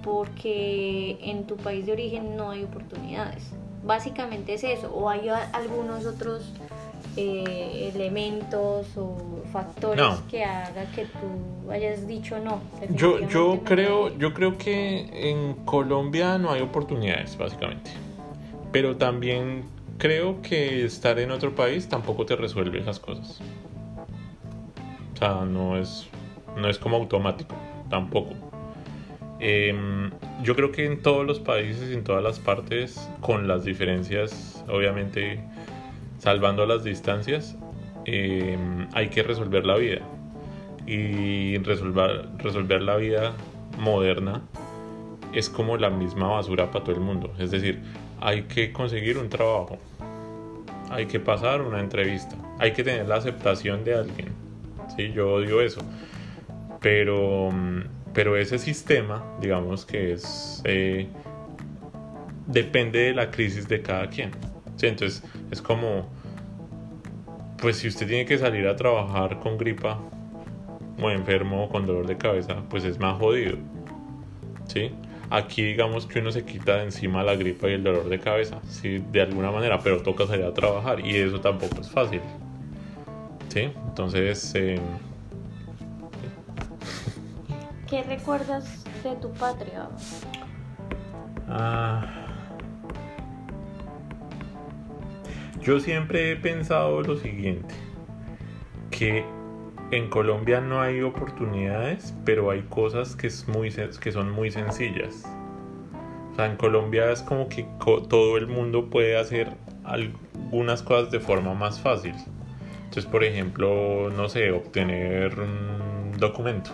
porque 0.06 1.18
en 1.20 1.44
tu 1.44 1.56
país 1.56 1.84
de 1.84 1.92
origen 1.92 2.34
no 2.36 2.50
hay 2.50 2.64
oportunidades. 2.64 3.52
Básicamente 3.84 4.54
es 4.54 4.64
eso, 4.64 4.90
o 4.94 5.10
hay 5.10 5.28
algunos 5.52 6.06
otros 6.06 6.50
eh, 7.18 7.92
elementos 7.94 8.86
o 8.96 9.16
factores 9.52 10.06
que 10.30 10.44
haga 10.44 10.86
que 10.94 11.04
tú 11.04 11.70
hayas 11.70 12.06
dicho 12.06 12.38
no. 12.38 12.60
Yo, 12.90 13.20
yo 13.28 13.60
creo, 13.64 14.16
yo 14.16 14.32
creo 14.32 14.56
que 14.56 15.30
en 15.30 15.54
Colombia 15.64 16.38
no 16.38 16.52
hay 16.52 16.62
oportunidades, 16.62 17.36
básicamente 17.36 17.90
pero 18.76 18.94
también 18.98 19.64
creo 19.96 20.42
que 20.42 20.84
estar 20.84 21.18
en 21.18 21.30
otro 21.30 21.54
país 21.54 21.88
tampoco 21.88 22.26
te 22.26 22.36
resuelve 22.36 22.78
esas 22.78 23.00
cosas. 23.00 23.40
O 25.14 25.16
sea, 25.16 25.46
no 25.46 25.78
es, 25.78 26.06
no 26.58 26.68
es 26.68 26.78
como 26.78 26.96
automático, 26.98 27.56
tampoco. 27.88 28.34
Em, 29.38 30.10
yo 30.42 30.56
creo 30.56 30.72
que 30.72 30.86
en 30.86 31.02
todos 31.02 31.26
los 31.26 31.40
países, 31.40 31.90
en 31.90 32.04
todas 32.04 32.22
las 32.22 32.38
partes, 32.38 33.08
con 33.20 33.46
las 33.46 33.64
diferencias, 33.64 34.64
obviamente 34.68 35.40
salvando 36.18 36.64
las 36.66 36.84
distancias, 36.84 37.56
em, 38.04 38.88
hay 38.94 39.08
que 39.08 39.22
resolver 39.22 39.66
la 39.66 39.76
vida. 39.76 40.00
Y 40.86 41.58
resolver, 41.58 42.28
resolver 42.38 42.82
la 42.82 42.96
vida 42.96 43.34
moderna 43.78 44.42
es 45.32 45.50
como 45.50 45.76
la 45.76 45.90
misma 45.90 46.28
basura 46.28 46.70
para 46.70 46.84
todo 46.84 46.94
el 46.94 47.02
mundo. 47.02 47.32
Es 47.38 47.50
decir, 47.50 47.80
hay 48.20 48.42
que 48.44 48.72
conseguir 48.72 49.18
un 49.18 49.28
trabajo, 49.28 49.78
hay 50.90 51.06
que 51.06 51.20
pasar 51.20 51.60
una 51.62 51.80
entrevista, 51.80 52.36
hay 52.58 52.72
que 52.72 52.82
tener 52.82 53.06
la 53.06 53.16
aceptación 53.16 53.84
de 53.84 53.94
alguien. 53.94 54.28
¿sí? 54.96 55.12
Yo 55.12 55.34
odio 55.34 55.60
eso. 55.60 55.82
Pero, 56.80 57.50
pero 58.16 58.34
ese 58.34 58.58
sistema, 58.58 59.22
digamos 59.42 59.84
que 59.84 60.14
es... 60.14 60.62
Eh, 60.64 61.06
depende 62.46 62.98
de 63.00 63.12
la 63.12 63.30
crisis 63.30 63.68
de 63.68 63.82
cada 63.82 64.08
quien. 64.08 64.30
¿sí? 64.76 64.86
Entonces 64.86 65.22
es 65.50 65.60
como, 65.60 66.08
pues 67.58 67.76
si 67.76 67.88
usted 67.88 68.08
tiene 68.08 68.24
que 68.24 68.38
salir 68.38 68.66
a 68.68 68.74
trabajar 68.74 69.38
con 69.40 69.58
gripa 69.58 70.00
o 70.98 71.10
enfermo 71.10 71.64
o 71.64 71.68
con 71.68 71.84
dolor 71.84 72.06
de 72.06 72.16
cabeza, 72.16 72.62
pues 72.70 72.84
es 72.84 72.98
más 72.98 73.18
jodido. 73.18 73.58
¿sí? 74.66 74.92
Aquí 75.28 75.62
digamos 75.62 76.06
que 76.06 76.20
uno 76.20 76.32
se 76.32 76.46
quita 76.46 76.78
de 76.78 76.84
encima 76.84 77.22
la 77.22 77.36
gripa 77.36 77.68
y 77.68 77.72
el 77.74 77.84
dolor 77.84 78.08
de 78.08 78.18
cabeza, 78.18 78.62
sí, 78.66 79.04
de 79.12 79.20
alguna 79.20 79.50
manera, 79.50 79.80
pero 79.80 80.00
toca 80.00 80.26
salir 80.26 80.46
a 80.46 80.54
trabajar 80.54 81.04
y 81.04 81.16
eso 81.16 81.42
tampoco 81.42 81.82
es 81.82 81.90
fácil. 81.90 82.22
¿Sí? 83.50 83.68
Entonces... 83.88 84.54
Eh... 84.54 84.80
¿Qué 87.88 88.02
recuerdas 88.02 88.84
de 89.04 89.14
tu 89.14 89.32
patria? 89.32 89.88
Ah, 91.48 92.04
yo 95.60 95.78
siempre 95.78 96.32
he 96.32 96.36
pensado 96.36 97.00
lo 97.02 97.16
siguiente, 97.16 97.74
que 98.90 99.24
en 99.92 100.10
Colombia 100.10 100.60
no 100.60 100.80
hay 100.80 101.00
oportunidades, 101.02 102.12
pero 102.24 102.50
hay 102.50 102.62
cosas 102.62 103.14
que, 103.14 103.28
es 103.28 103.46
muy, 103.46 103.70
que 103.70 104.10
son 104.10 104.32
muy 104.32 104.50
sencillas. 104.50 105.24
O 106.32 106.34
sea, 106.34 106.46
en 106.46 106.56
Colombia 106.56 107.12
es 107.12 107.22
como 107.22 107.48
que 107.48 107.68
todo 107.80 108.36
el 108.36 108.48
mundo 108.48 108.90
puede 108.90 109.16
hacer 109.16 109.56
algunas 109.84 110.82
cosas 110.82 111.12
de 111.12 111.20
forma 111.20 111.54
más 111.54 111.80
fácil. 111.80 112.16
Entonces, 112.78 113.06
por 113.06 113.22
ejemplo, 113.22 114.10
no 114.10 114.28
sé, 114.28 114.50
obtener 114.50 115.38
un 115.38 116.12
documento. 116.18 116.72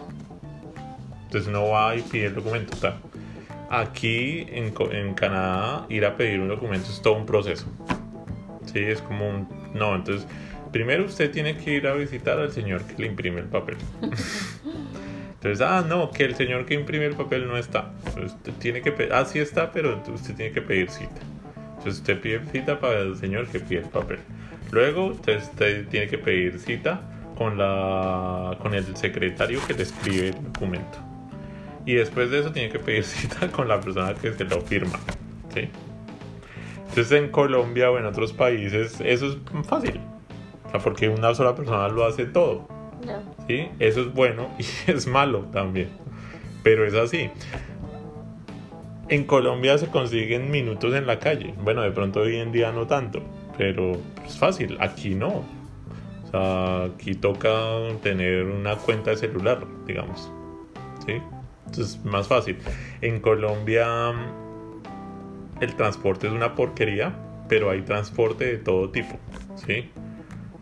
Entonces 1.32 1.48
uno 1.48 1.68
va 1.68 1.96
y 1.96 2.02
pide 2.02 2.26
el 2.26 2.34
documento. 2.34 2.76
Tal. 2.76 2.96
Aquí 3.70 4.46
en, 4.50 4.74
en 4.90 5.14
Canadá, 5.14 5.86
ir 5.88 6.04
a 6.04 6.14
pedir 6.14 6.40
un 6.40 6.48
documento 6.48 6.90
es 6.90 7.00
todo 7.00 7.14
un 7.14 7.24
proceso. 7.24 7.64
Sí, 8.70 8.80
es 8.80 9.00
como 9.00 9.30
un... 9.30 9.48
No, 9.72 9.94
entonces, 9.94 10.28
primero 10.72 11.06
usted 11.06 11.30
tiene 11.30 11.56
que 11.56 11.72
ir 11.72 11.86
a 11.86 11.94
visitar 11.94 12.38
al 12.38 12.52
señor 12.52 12.82
que 12.82 13.00
le 13.00 13.08
imprime 13.08 13.40
el 13.40 13.46
papel. 13.46 13.78
Entonces, 15.34 15.66
ah, 15.66 15.82
no, 15.88 16.10
que 16.10 16.24
el 16.24 16.34
señor 16.34 16.66
que 16.66 16.74
imprime 16.74 17.06
el 17.06 17.14
papel 17.14 17.48
no 17.48 17.56
está. 17.56 17.92
Usted 18.22 18.52
tiene 18.58 18.82
que 18.82 19.08
ah, 19.10 19.24
sí 19.24 19.38
está, 19.38 19.72
pero 19.72 20.02
usted 20.12 20.34
tiene 20.34 20.52
que 20.52 20.60
pedir 20.60 20.90
cita. 20.90 21.22
Entonces 21.78 21.94
usted 21.94 22.20
pide 22.20 22.40
cita 22.52 22.78
para 22.78 23.00
el 23.00 23.16
señor 23.16 23.46
que 23.46 23.58
pide 23.58 23.80
el 23.80 23.88
papel. 23.88 24.18
Luego 24.70 25.06
usted, 25.06 25.40
tiene 25.88 26.08
que 26.08 26.18
pedir 26.18 26.58
cita 26.58 27.00
con, 27.38 27.56
la, 27.56 28.58
con 28.60 28.74
el 28.74 28.94
secretario 28.96 29.60
que 29.66 29.72
le 29.72 29.84
escribe 29.84 30.28
el 30.28 30.44
documento. 30.44 31.11
Y 31.84 31.94
después 31.94 32.30
de 32.30 32.40
eso 32.40 32.52
tiene 32.52 32.70
que 32.70 32.78
pedir 32.78 33.04
cita 33.04 33.48
con 33.48 33.68
la 33.68 33.80
persona 33.80 34.14
que 34.14 34.32
se 34.32 34.44
lo 34.44 34.60
firma. 34.60 34.98
¿sí? 35.54 35.68
Entonces 36.88 37.12
en 37.12 37.30
Colombia 37.30 37.90
o 37.90 37.98
en 37.98 38.04
otros 38.04 38.32
países 38.32 39.00
eso 39.00 39.26
es 39.26 39.36
fácil. 39.64 40.00
O 40.66 40.70
sea, 40.70 40.80
porque 40.80 41.08
una 41.08 41.34
sola 41.34 41.54
persona 41.54 41.88
lo 41.88 42.04
hace 42.04 42.26
todo. 42.26 42.68
¿sí? 43.48 43.68
Eso 43.78 44.02
es 44.02 44.12
bueno 44.12 44.50
y 44.58 44.90
es 44.90 45.06
malo 45.06 45.40
también. 45.52 45.88
Pero 46.62 46.86
es 46.86 46.94
así. 46.94 47.30
En 49.08 49.24
Colombia 49.24 49.76
se 49.78 49.88
consiguen 49.88 50.50
minutos 50.50 50.94
en 50.94 51.06
la 51.06 51.18
calle. 51.18 51.54
Bueno, 51.62 51.82
de 51.82 51.90
pronto 51.90 52.20
hoy 52.20 52.36
en 52.36 52.52
día 52.52 52.72
no 52.72 52.86
tanto. 52.86 53.20
Pero 53.58 53.92
es 54.24 54.38
fácil. 54.38 54.76
Aquí 54.80 55.14
no. 55.14 55.44
O 56.24 56.30
sea, 56.30 56.84
aquí 56.84 57.14
toca 57.14 57.50
tener 58.02 58.46
una 58.46 58.76
cuenta 58.76 59.10
de 59.10 59.16
celular, 59.16 59.66
digamos. 59.86 60.30
¿Sí? 61.04 61.14
Entonces, 61.66 62.04
más 62.04 62.28
fácil. 62.28 62.58
En 63.00 63.20
Colombia 63.20 64.12
el 65.60 65.76
transporte 65.76 66.26
es 66.26 66.32
una 66.32 66.54
porquería, 66.54 67.14
pero 67.48 67.70
hay 67.70 67.82
transporte 67.82 68.44
de 68.44 68.58
todo 68.58 68.90
tipo, 68.90 69.16
¿sí? 69.54 69.90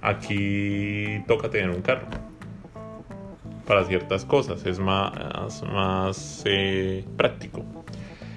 Aquí 0.02 1.22
toca 1.26 1.48
tener 1.50 1.70
un 1.70 1.82
carro 1.82 2.06
para 3.66 3.84
ciertas 3.84 4.24
cosas, 4.24 4.66
es 4.66 4.78
más, 4.78 5.62
más 5.62 6.42
eh, 6.44 7.04
práctico. 7.16 7.62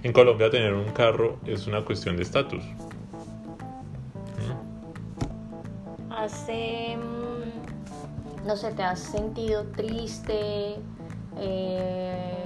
En 0.03 0.13
Colombia 0.13 0.49
tener 0.49 0.73
un 0.73 0.91
carro 0.91 1.39
es 1.45 1.67
una 1.67 1.83
cuestión 1.83 2.15
de 2.15 2.23
estatus. 2.23 2.63
Hace, 6.09 6.95
mm, 6.95 8.47
no 8.47 8.55
sé, 8.55 8.71
te 8.71 8.83
has 8.83 8.99
sentido 8.99 9.65
triste, 9.75 10.75
eh, 11.37 12.43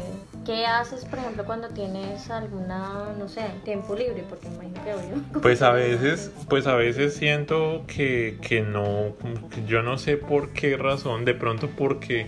¿Qué 0.47 0.65
haces, 0.65 1.03
por 1.03 1.19
ejemplo, 1.19 1.43
cuando 1.43 1.67
tienes 1.67 2.29
alguna, 2.29 3.13
no 3.19 3.27
sé, 3.27 3.41
tiempo 3.65 3.93
libre? 3.95 4.23
Porque 4.29 4.47
imagino 4.47 4.81
que. 5.33 5.39
Pues 5.41 5.61
a 5.61 5.71
veces, 5.71 6.31
pues 6.47 6.67
a 6.67 6.75
veces 6.75 7.15
siento 7.15 7.83
que, 7.85 8.37
que 8.41 8.61
no, 8.61 9.13
yo 9.67 9.83
no 9.83 9.97
sé 9.97 10.15
por 10.15 10.53
qué 10.53 10.77
razón, 10.77 11.25
de 11.25 11.33
pronto 11.33 11.69
porque, 11.77 12.27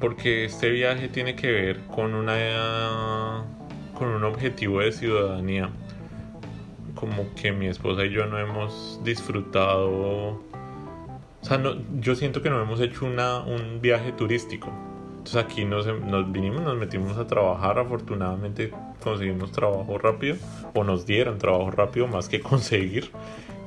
porque 0.00 0.46
este 0.46 0.70
viaje 0.70 1.08
tiene 1.08 1.36
que 1.36 1.52
ver 1.52 1.80
con 1.86 2.14
una, 2.14 3.44
con 3.96 4.08
un 4.08 4.24
objetivo 4.24 4.80
de 4.80 4.90
ciudadanía. 4.90 5.70
Como 6.96 7.32
que 7.36 7.52
mi 7.52 7.68
esposa 7.68 8.04
y 8.06 8.10
yo 8.10 8.26
no 8.26 8.40
hemos 8.40 9.00
disfrutado, 9.04 9.88
o 9.88 10.42
sea, 11.42 11.58
no, 11.58 11.76
yo 12.00 12.16
siento 12.16 12.42
que 12.42 12.50
no 12.50 12.60
hemos 12.60 12.80
hecho 12.80 13.06
una, 13.06 13.38
un 13.38 13.80
viaje 13.80 14.10
turístico 14.10 14.72
entonces 15.24 15.42
aquí 15.42 15.64
nos, 15.64 15.86
vinimos, 16.30 16.60
nos 16.60 16.76
metimos 16.76 17.16
a 17.16 17.26
trabajar, 17.26 17.78
afortunadamente 17.78 18.74
conseguimos 19.02 19.52
trabajo 19.52 19.96
rápido, 19.96 20.36
o 20.74 20.84
nos 20.84 21.06
dieron 21.06 21.38
trabajo 21.38 21.70
rápido 21.70 22.06
más 22.06 22.28
que 22.28 22.40
conseguir. 22.42 23.10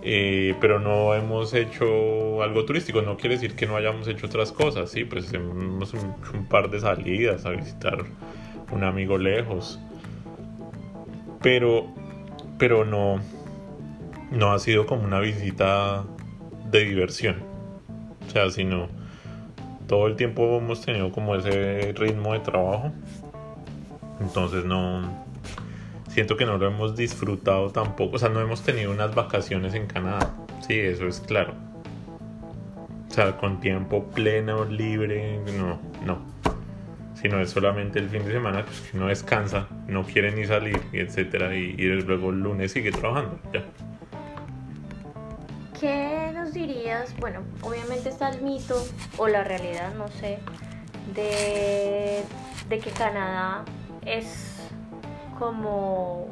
Eh, 0.04 0.54
pero 0.62 0.80
no 0.80 1.15
hemos 1.15 1.56
hecho 1.56 2.43
algo 2.43 2.63
turístico, 2.65 3.02
no 3.02 3.17
quiere 3.17 3.36
decir 3.36 3.56
que 3.56 3.65
no 3.65 3.76
hayamos 3.76 4.08
hecho 4.08 4.28
otras 4.28 4.52
cosas, 4.52 4.91
sí, 4.91 5.04
pues 5.04 5.34
hemos 5.34 5.96
un 5.96 6.46
par 6.48 6.70
de 6.70 6.80
salidas 6.80 7.43
a 7.48 7.50
visitar 7.50 8.06
un 8.72 8.84
amigo 8.84 9.17
lejos, 9.17 9.80
pero, 11.41 11.88
pero 12.60 12.86
no, 12.86 13.20
no 14.30 14.54
ha 14.54 14.60
sido 14.60 14.86
como 14.86 15.06
una 15.06 15.20
visita 15.20 16.06
de 16.70 16.86
diversión, 16.86 17.38
o 18.28 18.30
sea, 18.30 18.52
sino 18.52 18.97
todo 19.88 20.08
el 20.08 20.15
tiempo 20.15 20.58
hemos 20.58 20.82
tenido 20.82 21.12
como 21.12 21.36
ese 21.36 21.93
ritmo 21.93 22.34
de 22.34 22.39
trabajo. 22.39 22.91
Entonces 24.19 24.65
no 24.65 25.26
siento 26.17 26.36
que 26.36 26.47
no 26.47 26.58
lo 26.58 26.65
hemos 26.65 26.95
disfrutado 26.95 27.69
tampoco, 27.69 28.15
o 28.15 28.19
sea, 28.19 28.30
no 28.30 28.41
hemos 28.41 28.63
tenido 28.63 28.91
unas 28.91 29.13
vacaciones 29.13 29.76
en 29.76 29.86
Canadá. 29.86 30.34
Sí, 30.67 30.73
eso 30.73 31.08
es 31.08 31.19
claro. 31.19 31.54
O 33.08 33.13
sea, 33.13 33.38
con 33.38 33.60
tiempo 33.60 34.04
pleno, 34.06 34.65
libre, 34.65 35.39
no, 35.58 35.80
no. 36.04 36.17
Sino 37.13 37.39
es 37.39 37.52
solamente 37.52 38.00
el 38.00 38.10
fin 38.10 38.26
de 38.26 38.32
semana 38.32 38.65
pues, 38.65 38.82
que 38.82 38.97
uno 38.97 39.10
descansa, 39.10 39.67
no 39.88 40.04
quiere 40.06 40.32
ni 40.32 40.45
salir, 40.45 40.82
etcétera, 40.91 41.56
y, 41.56 41.76
y 41.78 41.88
luego 42.02 42.32
el 42.32 42.39
lunes 42.39 42.71
sigue 42.71 42.91
trabajando. 42.91 43.39
Ya. 43.54 43.63
¿Qué 45.80 46.27
dirías? 46.54 47.16
Bueno, 47.20 47.42
obviamente 47.62 48.10
está 48.10 48.30
el 48.30 48.42
mito 48.42 48.82
o 49.18 49.28
la 49.28 49.44
realidad, 49.44 49.94
no 49.96 50.08
sé, 50.08 50.40
de, 51.14 52.24
que 52.70 52.92
Canadá 52.92 53.64
es 54.06 54.58
como, 55.40 56.28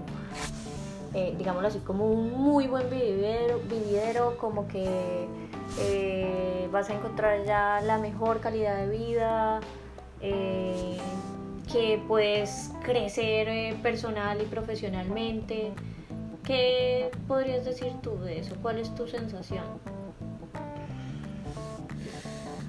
eh, 1.14 1.34
digámoslo 1.38 1.68
así, 1.68 1.80
como 1.80 2.08
un 2.08 2.32
muy 2.32 2.68
buen 2.68 2.90
vividero, 2.90 3.60
vividero 3.70 4.38
como 4.38 4.68
que 4.68 5.28
eh, 5.80 6.68
vas 6.72 6.90
a 6.90 6.94
encontrar 6.94 7.46
ya 7.46 7.82
la 7.82 7.98
mejor 7.98 8.40
calidad 8.40 8.78
de 8.78 8.90
vida, 8.90 9.60
eh, 10.22 10.98
que 11.72 12.02
puedes 12.08 12.72
crecer 12.84 13.76
personal 13.82 14.42
y 14.42 14.46
profesionalmente. 14.46 15.72
¿Qué 16.44 17.10
podrías 17.28 17.66
decir 17.66 17.94
tú 18.04 18.20
de 18.20 18.40
eso? 18.40 18.56
¿Cuál 18.62 18.78
es 18.78 18.94
tu 18.94 19.08
sensación? 19.08 19.64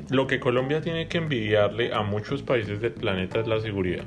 Lo 0.09 0.27
que 0.27 0.39
Colombia 0.39 0.81
tiene 0.81 1.09
que 1.09 1.19
envidiarle 1.19 1.93
a 1.93 2.03
muchos 2.03 2.43
países 2.43 2.81
del 2.81 2.93
planeta 2.93 3.41
es 3.41 3.47
la 3.47 3.61
seguridad. 3.61 4.05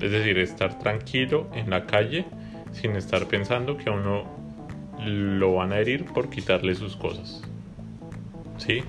Es 0.00 0.10
decir, 0.10 0.38
estar 0.38 0.78
tranquilo 0.78 1.48
en 1.54 1.70
la 1.70 1.86
calle 1.86 2.24
sin 2.72 2.96
estar 2.96 3.26
pensando 3.26 3.76
que 3.76 3.90
a 3.90 3.92
uno 3.92 4.24
lo 5.04 5.54
van 5.54 5.72
a 5.72 5.78
herir 5.78 6.04
por 6.06 6.30
quitarle 6.30 6.74
sus 6.74 6.96
cosas. 6.96 7.42
¿Sí? 8.58 8.82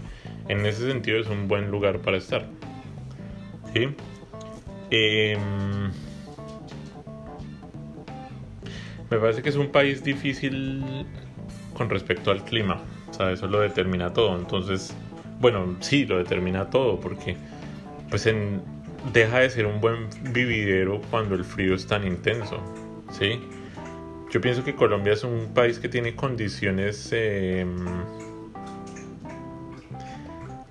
En 0.48 0.66
ese 0.66 0.88
sentido 0.88 1.20
es 1.20 1.28
un 1.28 1.48
buen 1.48 1.72
lugar 1.72 2.00
para 2.00 2.18
estar. 2.18 2.46
¿Sí? 3.74 3.90
Eh, 4.92 5.38
Me 9.10 9.20
parece 9.20 9.44
que 9.44 9.50
es 9.50 9.56
un 9.56 9.68
país 9.68 10.04
difícil 10.04 10.84
con 11.74 11.90
respecto 11.90 12.32
al 12.32 12.44
clima. 12.44 12.82
O 13.10 13.14
sea, 13.14 13.32
eso 13.32 13.48
lo 13.48 13.60
determina 13.60 14.12
todo. 14.12 14.38
Entonces, 14.38 14.96
bueno, 15.40 15.76
sí, 15.80 16.06
lo 16.06 16.18
determina 16.18 16.70
todo 16.70 17.00
porque 17.00 17.36
pues 18.10 18.30
deja 19.14 19.40
de 19.40 19.50
ser 19.50 19.66
un 19.66 19.82
buen 19.82 20.08
vividero 20.34 21.02
cuando 21.10 21.36
el 21.36 21.44
frío 21.44 21.76
es 21.76 21.86
tan 21.88 22.06
intenso. 22.06 22.60
¿Sí? 23.12 23.40
Yo 24.32 24.42
pienso 24.42 24.64
que 24.64 24.76
Colombia 24.76 25.14
es 25.14 25.24
un 25.24 25.54
país 25.54 25.80
que 25.80 25.90
tiene 25.90 26.16
condiciones... 26.16 27.10
Eh, 27.12 27.66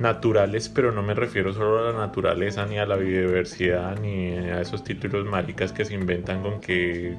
naturales, 0.05 0.69
pero 0.69 0.93
no 0.93 1.03
me 1.03 1.15
refiero 1.15 1.55
solo 1.55 1.79
a 1.79 1.91
la 1.91 1.99
naturaleza, 1.99 2.67
ni 2.67 2.79
a 2.79 2.85
la 2.85 2.97
biodiversidad, 2.97 3.99
ni 3.99 4.33
a 4.33 4.61
esos 4.61 4.85
títulos 4.85 5.25
maricas 5.25 5.73
que 5.73 5.87
se 5.87 5.95
inventan 5.95 6.43
con 6.43 6.61
que, 6.61 7.17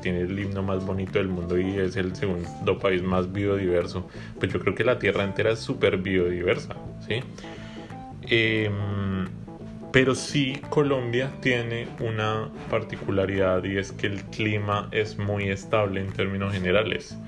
tiene 0.00 0.20
el 0.20 0.38
himno 0.38 0.62
más 0.62 0.86
bonito 0.86 1.18
del 1.18 1.26
mundo 1.26 1.58
y 1.58 1.78
es 1.78 1.96
el 1.96 2.14
segundo 2.14 2.78
país 2.78 3.02
más 3.02 3.32
biodiverso. 3.32 4.08
Pues 4.38 4.52
yo 4.52 4.60
creo 4.60 4.74
que 4.76 4.84
la 4.84 5.00
Tierra 5.00 5.24
entera 5.24 5.50
es 5.50 5.58
súper 5.58 5.96
biodiversa, 5.98 6.76
¿sí? 7.06 7.24
Em, 8.22 9.26
pero 9.92 10.14
sí 10.14 10.60
Colombia 10.70 11.32
tiene 11.40 11.88
una 11.98 12.50
particularidad 12.70 13.64
y 13.64 13.78
es 13.78 13.90
que 13.90 14.06
el 14.06 14.22
clima 14.26 14.88
es 14.92 15.18
muy 15.18 15.48
estable 15.48 16.00
en 16.00 16.12
términos 16.12 16.52
generales 16.52 17.18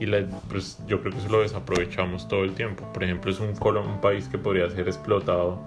y 0.00 0.06
pues 0.48 0.78
yo 0.86 1.00
creo 1.00 1.12
que 1.12 1.18
eso 1.18 1.28
lo 1.28 1.42
desaprovechamos 1.42 2.26
todo 2.26 2.44
el 2.44 2.54
tiempo. 2.54 2.90
Por 2.92 3.04
ejemplo, 3.04 3.30
es 3.30 3.38
un, 3.38 3.50
un 3.50 4.00
país 4.00 4.28
que 4.28 4.38
podría 4.38 4.68
ser 4.70 4.88
explotado 4.88 5.60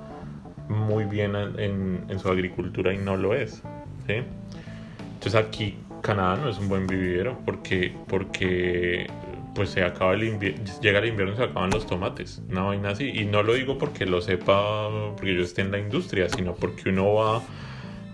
muy 0.68 1.06
bien 1.06 1.36
en, 1.36 2.20
su 2.20 2.28
agricultura 2.28 2.94
y 2.94 2.98
no 2.98 3.16
lo 3.16 3.36
es. 3.36 3.62
Entonces 4.08 5.36
aquí 5.36 5.78
Canadá 6.02 6.38
no 6.38 6.50
es 6.50 6.58
un 6.58 6.68
buen 6.68 6.88
vividero 6.88 7.38
porque, 7.46 7.96
porque 8.08 9.08
pues 9.54 9.70
se 9.70 9.84
acaba 9.84 10.14
el 10.14 10.40
llega 10.82 11.00
el 11.00 11.08
invierno 11.08 11.34
y 11.34 11.38
se 11.38 11.44
acaban 11.44 11.70
los 11.70 11.86
tomates, 11.86 12.42
una 12.50 12.64
vaina 12.64 12.90
así. 12.90 13.10
Y 13.14 13.26
no 13.26 13.44
lo 13.44 13.54
digo 13.54 13.78
porque 13.78 14.06
lo 14.06 14.20
sepa, 14.20 14.90
porque 15.16 15.36
yo 15.36 15.44
esté 15.44 15.62
en 15.62 15.72
la 15.72 15.78
industria, 15.78 16.28
sino 16.28 16.56
porque 16.56 16.90
uno 16.90 17.14
va 17.14 17.42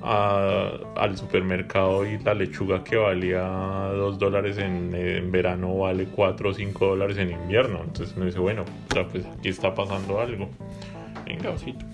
al 0.02 1.18
supermercado 1.18 2.06
y 2.06 2.18
la 2.20 2.34
lechuga 2.34 2.84
que 2.84 2.96
valía 2.96 3.42
2 3.42 4.18
dólares 4.18 4.58
en, 4.58 5.32
verano 5.32 5.78
vale 5.78 6.06
4 6.06 6.50
o 6.50 6.54
5 6.54 6.86
dólares 6.86 7.18
en 7.18 7.32
invierno. 7.32 7.82
Entonces 7.84 8.16
uno 8.16 8.26
dice, 8.26 8.40
bueno, 8.40 8.66
pues 9.12 9.26
aquí 9.26 9.50
está 9.50 9.74
pasando 9.74 10.20
algo. 10.20 10.50
Venga, 11.26 11.52
osito. 11.52 11.86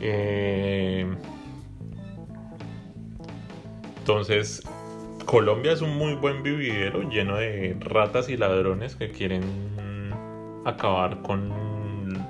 Eh, 0.00 1.06
entonces, 3.98 4.62
Colombia 5.24 5.72
es 5.72 5.80
un 5.80 5.96
muy 5.96 6.14
buen 6.14 6.42
vividero 6.42 7.08
lleno 7.08 7.36
de 7.36 7.76
ratas 7.80 8.28
y 8.28 8.36
ladrones 8.36 8.94
que 8.96 9.10
quieren 9.10 9.42
acabar 10.64 11.22
con 11.22 11.52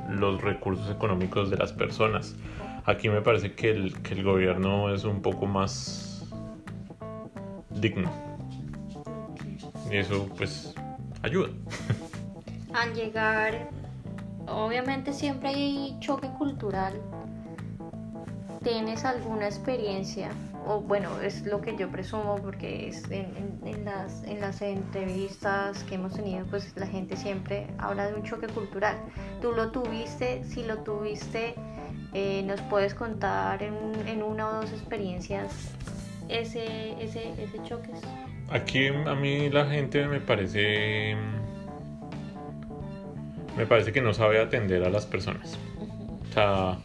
los 0.08 0.40
recursos 0.40 0.90
económicos 0.90 1.50
de 1.50 1.56
las 1.56 1.72
personas. 1.72 2.36
Aquí 2.86 3.08
me 3.08 3.22
parece 3.22 3.54
que 3.54 3.70
el, 3.70 4.02
que 4.02 4.14
el 4.14 4.22
gobierno 4.22 4.92
es 4.92 5.04
un 5.04 5.22
poco 5.22 5.46
más 5.46 6.26
digno. 7.70 8.10
Y 9.90 9.96
eso 9.96 10.28
pues 10.36 10.74
ayuda. 11.22 11.48
Al 12.74 12.92
llegar, 12.94 13.70
obviamente 14.46 15.12
siempre 15.12 15.48
hay 15.50 15.96
choque 16.00 16.28
cultural. 16.38 17.00
¿Tienes 18.62 19.04
alguna 19.04 19.46
experiencia 19.46 20.30
o 20.66 20.80
bueno, 20.80 21.20
es 21.20 21.44
lo 21.44 21.60
que 21.60 21.76
yo 21.76 21.90
presumo 21.90 22.36
porque 22.36 22.88
es 22.88 23.04
en, 23.10 23.84
las, 23.84 24.24
en 24.24 24.40
las 24.40 24.62
entrevistas 24.62 25.84
que 25.84 25.96
hemos 25.96 26.14
tenido, 26.14 26.44
pues 26.46 26.72
la 26.76 26.86
gente 26.86 27.16
siempre 27.16 27.66
habla 27.78 28.06
de 28.06 28.14
un 28.14 28.22
choque 28.22 28.46
cultural. 28.48 28.96
¿Tú 29.42 29.52
lo 29.52 29.70
tuviste? 29.70 30.42
Si 30.44 30.62
lo 30.62 30.78
tuviste, 30.78 31.54
eh, 32.14 32.42
¿nos 32.44 32.60
puedes 32.62 32.94
contar 32.94 33.62
en, 33.62 34.22
una 34.22 34.48
o 34.48 34.54
dos 34.62 34.72
experiencias 34.72 35.72
ese, 36.28 36.92
ese, 37.02 37.30
ese 37.42 37.62
choque? 37.64 37.90
Aquí 38.50 38.86
a 38.88 39.14
mí 39.14 39.50
la 39.50 39.66
gente 39.66 40.06
me 40.06 40.20
parece... 40.20 41.16
Me 43.56 43.66
parece 43.66 43.92
que 43.92 44.00
no 44.00 44.12
sabe 44.14 44.40
atender 44.40 44.82
a 44.82 44.90
las 44.90 45.06
personas. 45.06 45.58
O 46.30 46.32
sea 46.32 46.78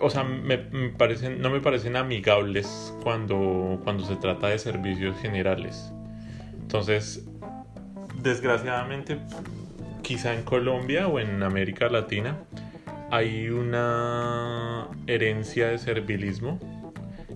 o 0.00 0.10
sea, 0.10 0.24
me, 0.24 0.58
parecen, 0.58 1.40
no 1.40 1.50
me 1.50 1.60
parecen 1.60 1.96
amigables 1.96 2.94
cuando, 3.02 3.80
cuando 3.84 4.04
se 4.04 4.16
trata 4.16 4.48
de 4.48 4.58
servicios 4.58 5.16
generales. 5.18 5.92
Entonces, 6.60 7.24
desgraciadamente, 8.20 9.18
quizá 10.02 10.34
en 10.34 10.42
Colombia 10.42 11.08
o 11.08 11.18
en 11.18 11.42
América 11.42 11.88
Latina 11.88 12.38
hay 13.10 13.48
una 13.48 14.88
herencia 15.06 15.68
de 15.68 15.78
servilismo 15.78 16.58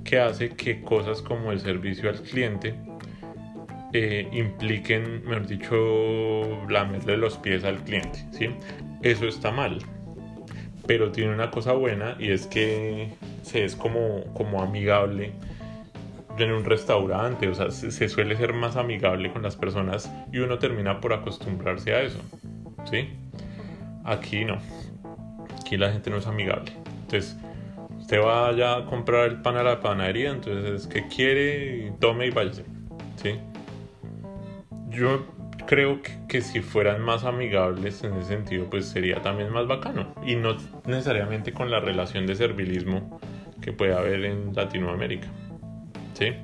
que 0.05 0.19
hace 0.19 0.51
que 0.51 0.83
cosas 0.83 1.23
como 1.23 1.53
el 1.53 1.61
servicio 1.61 2.09
al 2.09 2.21
cliente 2.23 2.75
eh, 3.93 4.29
impliquen, 4.33 5.25
mejor 5.25 5.47
dicho, 5.47 6.69
lamerle 6.69 7.17
los 7.17 7.37
pies 7.39 7.65
al 7.65 7.79
cliente. 7.85 8.27
¿sí? 8.33 8.51
Eso 9.03 9.27
está 9.27 9.51
mal 9.51 9.79
pero 10.87 11.11
tiene 11.11 11.33
una 11.33 11.51
cosa 11.51 11.73
buena 11.73 12.17
y 12.19 12.31
es 12.31 12.47
que 12.47 13.11
se 13.43 13.65
es 13.65 13.77
como, 13.77 14.25
como 14.35 14.63
amigable 14.63 15.33
en 16.39 16.53
un 16.53 16.65
restaurante, 16.65 17.49
o 17.49 17.55
sea, 17.55 17.71
se, 17.71 18.09
suele 18.09 18.37
ser 18.37 18.53
más 18.53 18.77
amigable 18.77 19.33
con 19.33 19.43
las 19.43 19.57
personas 19.57 20.13
y 20.33 20.39
uno 20.39 20.59
termina 20.59 21.01
por 21.01 21.13
acostumbrarse 21.15 21.95
a 21.95 22.03
eso, 22.03 22.21
¿sí? 22.91 23.11
Aquí 24.05 24.45
no, 24.45 24.59
aquí 25.61 25.77
la 25.77 25.93
gente 25.93 26.11
no 26.11 26.19
es 26.19 26.27
amigable. 26.27 26.73
Entonces, 27.03 27.37
usted 27.99 28.21
va 28.21 28.51
a 28.79 28.85
comprar 28.87 29.29
el 29.29 29.43
pan 29.43 29.57
a 29.57 29.63
la 29.63 29.81
panadería, 29.81 30.31
entonces, 30.31 30.87
¿qué 30.87 31.07
quiere? 31.09 31.93
Tome 32.01 32.27
y 32.27 32.31
váyase, 32.31 32.65
¿sí? 33.17 33.39
Yo 34.91 35.27
creo 35.67 36.01
que, 36.29 36.41
si 36.41 36.61
fueran 36.61 37.03
más 37.03 37.25
amigables 37.25 38.03
en 38.05 38.15
ese 38.15 38.29
sentido, 38.29 38.71
pues 38.71 38.87
sería 38.87 39.21
también 39.23 39.51
más 39.51 39.67
bacano. 39.67 40.15
Y 40.25 40.37
no 40.37 40.57
necesariamente 40.87 41.53
con 41.53 41.71
la 41.71 41.81
relación 41.81 42.27
de 42.27 42.35
servilismo 42.35 43.21
que 43.61 43.73
puede 43.73 43.95
haber 43.95 44.25
en 44.25 44.55
Latinoamérica. 44.55 45.29
¿Sí? 46.15 46.35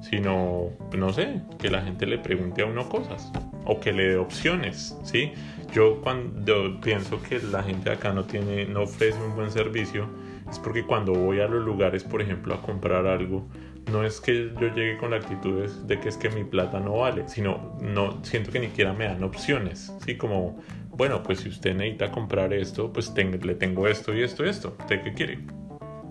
Sino, 0.00 0.70
no 0.96 1.12
sé, 1.12 1.42
que 1.58 1.70
la 1.70 1.82
gente 1.82 2.06
le 2.06 2.18
pregunte 2.18 2.62
a 2.62 2.66
uno 2.66 2.88
cosas 2.88 3.32
o 3.64 3.80
que 3.80 3.92
le 3.92 4.08
dé 4.08 4.16
opciones, 4.16 4.96
¿sí? 5.02 5.32
Yo 5.72 6.00
cuando 6.00 6.80
pienso 6.80 7.22
que 7.22 7.40
la 7.40 7.62
gente 7.62 7.90
acá 7.90 8.12
no 8.12 8.24
tiene, 8.24 8.64
no 8.66 8.82
ofrece 8.82 9.22
un 9.22 9.34
buen 9.34 9.50
servicio, 9.50 10.08
es 10.50 10.58
porque 10.58 10.84
cuando 10.84 11.12
voy 11.12 11.40
a 11.40 11.46
los 11.46 11.64
lugares, 11.64 12.04
por 12.04 12.22
ejemplo, 12.22 12.54
a 12.54 12.62
comprar 12.62 13.06
algo, 13.06 13.46
no 13.92 14.04
es 14.04 14.20
que 14.20 14.52
yo 14.60 14.68
llegue 14.74 14.96
con 14.98 15.10
la 15.10 15.16
actitud 15.16 15.68
de 15.68 16.00
que 16.00 16.08
es 16.08 16.16
que 16.16 16.30
mi 16.30 16.44
plata 16.44 16.80
no 16.80 16.98
vale, 16.98 17.28
sino 17.28 17.76
no 17.80 18.22
siento 18.24 18.50
que 18.50 18.60
ni 18.60 18.68
siquiera 18.68 18.92
me 18.92 19.06
dan 19.06 19.22
opciones, 19.22 19.92
¿sí? 20.04 20.16
Como, 20.16 20.58
bueno, 20.90 21.22
pues 21.22 21.40
si 21.40 21.48
usted 21.48 21.74
necesita 21.74 22.10
comprar 22.10 22.52
esto, 22.52 22.92
pues 22.92 23.12
le 23.16 23.54
tengo 23.54 23.86
esto 23.86 24.14
y 24.14 24.22
esto 24.22 24.44
y 24.44 24.48
esto, 24.48 24.76
¿usted 24.78 25.02
qué 25.02 25.14
quiere? 25.14 25.38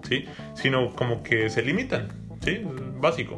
¿Sí? 0.03 0.25
Sino 0.53 0.95
como 0.95 1.23
que 1.23 1.49
se 1.49 1.61
limitan, 1.61 2.09
¿sí? 2.41 2.61
Básico. 2.99 3.37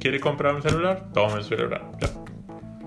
quiere 0.00 0.20
comprar 0.20 0.54
un 0.54 0.62
celular? 0.62 1.12
Toma 1.12 1.36
el 1.36 1.44
celular, 1.44 1.90
ya. 2.00 2.08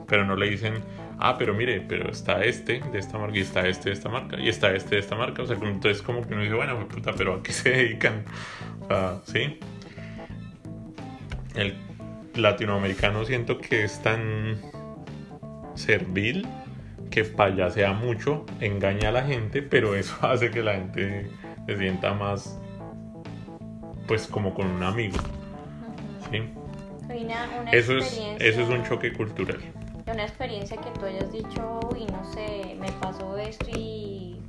Pero 0.08 0.26
no 0.26 0.36
le 0.36 0.50
dicen, 0.50 0.74
ah, 1.20 1.36
pero 1.38 1.54
mire, 1.54 1.82
pero 1.82 2.10
está 2.10 2.44
este 2.44 2.82
de 2.92 3.00
esta 3.00 3.18
marca 3.18 3.38
y 3.38 3.42
está 3.42 3.68
este 3.68 3.90
de 3.90 3.94
esta 3.94 4.10
marca 4.10 4.40
y 4.40 4.50
está 4.50 4.74
este 4.74 4.96
de 4.96 5.02
esta 5.02 5.16
marca. 5.16 5.44
O 5.44 5.46
sea, 5.46 5.58
entonces 5.62 6.02
como 6.02 6.26
que 6.26 6.34
uno 6.34 6.44
dice, 6.44 6.56
bueno, 6.56 6.76
pues 6.76 6.88
puta, 6.88 7.14
pero 7.14 7.36
¿a 7.36 7.44
qué 7.44 7.52
se 7.52 7.70
dedican? 7.70 8.24
Sea, 8.88 9.22
¿sí? 9.26 9.60
el 11.56 11.76
latinoamericano 12.36 13.26
siento 13.26 13.58
que 13.58 13.84
es 13.84 14.02
tan 14.02 14.62
servil 15.76 16.48
que 17.10 17.24
payasea 17.26 17.94
mucho, 17.94 18.46
engaña 18.60 19.10
a 19.10 19.12
la 19.12 19.24
gente, 19.24 19.62
pero 19.62 19.96
eso 19.96 20.16
hace 20.22 20.52
que 20.52 20.64
la 20.64 20.74
gente 20.74 21.30
se 21.66 21.78
sienta 21.78 22.14
más 22.14 22.60
pues 24.08 24.28
como 24.28 24.54
con 24.54 24.68
un 24.68 24.84
amigo. 24.84 25.18
¿sí? 26.32 26.42
eso, 27.72 27.98
es, 27.98 28.20
eso 28.40 28.62
es 28.62 28.70
un 28.70 28.84
choque 28.84 29.14
cultural. 29.14 29.60
Una 30.12 30.24
experiencia 30.24 30.78
que 30.78 30.90
tú 30.92 31.06
hayas 31.06 31.32
dicho, 31.32 31.80
uy, 31.92 32.06
no 32.12 32.26
sé, 32.26 32.76
me 32.80 32.92
pasó 32.94 33.38
esto 33.38 33.68
y, 33.70 34.42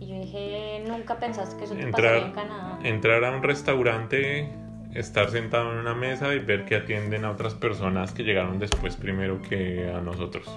y 0.00 0.06
yo 0.06 0.20
dije, 0.20 0.82
nunca 0.88 1.18
pensaste 1.18 1.56
que 1.56 1.64
eso 1.64 1.74
te 1.74 1.82
entrar, 1.82 2.14
pasaría 2.14 2.26
en 2.26 2.32
Canadá. 2.32 2.78
Entrar 2.82 3.24
a 3.24 3.30
un 3.30 3.42
restaurante 3.42 4.50
estar 4.94 5.30
sentado 5.30 5.72
en 5.72 5.78
una 5.78 5.94
mesa 5.94 6.32
y 6.34 6.38
ver 6.38 6.64
que 6.64 6.76
atienden 6.76 7.24
a 7.24 7.30
otras 7.30 7.54
personas 7.54 8.12
que 8.12 8.22
llegaron 8.22 8.58
después 8.58 8.96
primero 8.96 9.42
que 9.42 9.92
a 9.92 10.00
nosotros. 10.00 10.48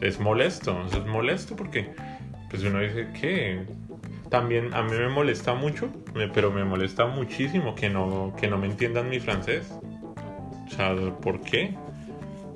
Es 0.00 0.18
molesto, 0.18 0.84
es 0.86 1.04
molesto 1.06 1.56
porque 1.56 1.92
pues 2.48 2.62
uno 2.64 2.78
dice 2.78 3.08
que 3.20 3.66
también 4.30 4.72
a 4.72 4.82
mí 4.82 4.92
me 4.92 5.08
molesta 5.08 5.54
mucho, 5.54 5.90
pero 6.32 6.50
me 6.52 6.64
molesta 6.64 7.06
muchísimo 7.06 7.74
que 7.74 7.90
no, 7.90 8.34
que 8.40 8.48
no 8.48 8.56
me 8.56 8.66
entiendan 8.66 9.08
mi 9.08 9.18
francés. 9.18 9.72
O 10.66 10.70
sea, 10.70 10.94
¿por 11.20 11.40
qué? 11.40 11.76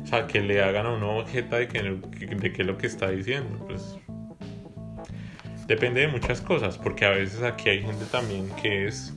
O 0.04 0.06
sea, 0.06 0.26
que 0.26 0.40
le 0.40 0.62
hagan 0.62 0.86
a 0.86 0.92
uno 0.92 1.18
objeto 1.18 1.56
de, 1.56 1.66
que, 1.66 1.82
de 1.82 2.52
qué 2.52 2.62
es 2.62 2.66
lo 2.66 2.78
que 2.78 2.86
está 2.86 3.10
diciendo. 3.10 3.58
Pues 3.66 3.98
depende 5.66 6.02
de 6.02 6.08
muchas 6.08 6.40
cosas, 6.40 6.78
porque 6.78 7.06
a 7.06 7.10
veces 7.10 7.42
aquí 7.42 7.70
hay 7.70 7.82
gente 7.82 8.04
también 8.06 8.48
que 8.62 8.86
es 8.86 9.14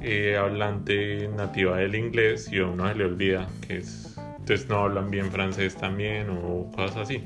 eh, 0.00 0.36
hablante 0.36 1.28
nativa 1.28 1.76
del 1.76 1.94
inglés 1.94 2.50
y 2.52 2.58
a 2.58 2.66
uno 2.66 2.88
se 2.88 2.94
le 2.94 3.04
olvida 3.04 3.48
que 3.66 3.78
es, 3.78 4.16
entonces 4.38 4.68
no 4.68 4.80
hablan 4.80 5.10
bien 5.10 5.30
francés 5.30 5.76
también 5.76 6.28
o 6.30 6.70
cosas 6.74 6.96
así. 6.96 7.24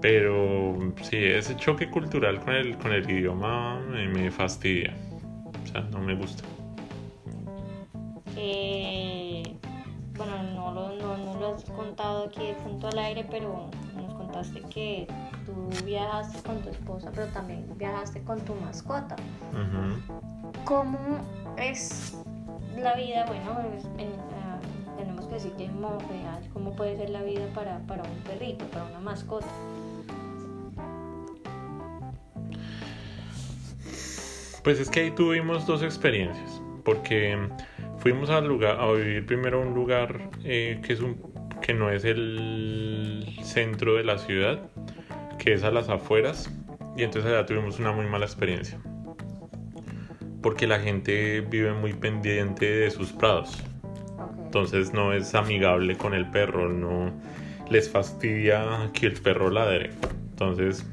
Pero 0.00 0.78
sí, 1.02 1.16
ese 1.16 1.56
choque 1.56 1.90
cultural 1.90 2.40
con 2.40 2.54
el, 2.54 2.76
con 2.78 2.92
el 2.92 3.10
idioma 3.10 3.80
me, 3.80 4.30
fastidia. 4.30 4.94
O 5.64 5.66
sea, 5.66 5.80
no 5.90 5.98
me 6.00 6.14
gusta. 6.14 6.44
Eh, 8.36 9.42
bueno, 10.16 10.42
no 10.54 10.74
lo, 10.74 10.94
no, 10.94 11.07
has 11.58 11.70
contado 11.70 12.24
aquí 12.24 12.46
de 12.46 12.54
punto 12.54 12.88
al 12.88 12.98
aire, 12.98 13.26
pero 13.28 13.68
nos 13.96 14.14
contaste 14.14 14.60
que 14.62 15.06
tú 15.44 15.68
viajaste 15.84 16.40
con 16.42 16.60
tu 16.62 16.68
esposa, 16.70 17.10
pero 17.14 17.26
también 17.28 17.66
viajaste 17.76 18.22
con 18.22 18.40
tu 18.40 18.54
mascota. 18.54 19.16
¿Cómo 20.64 20.98
es 21.56 22.16
la 22.76 22.94
vida? 22.94 23.24
Bueno, 23.26 23.42
ah, 23.50 24.58
tenemos 24.96 25.26
que 25.26 25.34
decir 25.34 25.52
que 25.52 25.64
es 25.64 25.72
real. 25.72 26.48
¿Cómo 26.52 26.74
puede 26.76 26.96
ser 26.96 27.10
la 27.10 27.22
vida 27.22 27.46
para, 27.54 27.78
para 27.80 28.02
un 28.02 28.18
perrito, 28.18 28.64
para 28.66 28.84
una 28.84 29.00
mascota? 29.00 29.46
Pues 34.62 34.80
es 34.80 34.90
que 34.90 35.00
ahí 35.00 35.10
tuvimos 35.10 35.66
dos 35.66 35.82
experiencias, 35.82 36.60
porque 36.84 37.38
fuimos 37.98 38.30
al 38.30 38.46
lugar, 38.46 38.78
a 38.78 38.90
vivir 38.92 39.26
primero 39.26 39.62
a 39.62 39.66
un 39.66 39.74
lugar 39.74 40.30
eh, 40.44 40.80
que, 40.82 40.92
es 40.92 41.00
un, 41.00 41.16
que 41.68 41.74
no 41.74 41.90
es 41.90 42.02
el 42.06 43.26
centro 43.42 43.96
de 43.96 44.04
la 44.04 44.16
ciudad, 44.16 44.58
que 45.38 45.52
es 45.52 45.64
a 45.64 45.70
las 45.70 45.90
afueras, 45.90 46.50
y 46.96 47.02
entonces 47.02 47.30
allá 47.30 47.44
tuvimos 47.44 47.78
una 47.78 47.92
muy 47.92 48.06
mala 48.06 48.24
experiencia. 48.24 48.80
Porque 50.42 50.66
la 50.66 50.80
gente 50.80 51.42
vive 51.42 51.74
muy 51.74 51.92
pendiente 51.92 52.64
de 52.64 52.90
sus 52.90 53.12
prados. 53.12 53.62
Entonces 54.42 54.94
no 54.94 55.12
es 55.12 55.34
amigable 55.34 55.98
con 55.98 56.14
el 56.14 56.30
perro, 56.30 56.70
no 56.70 57.12
les 57.68 57.90
fastidia 57.90 58.90
que 58.94 59.04
el 59.04 59.20
perro 59.20 59.50
ladre. 59.50 59.90
Entonces, 60.30 60.86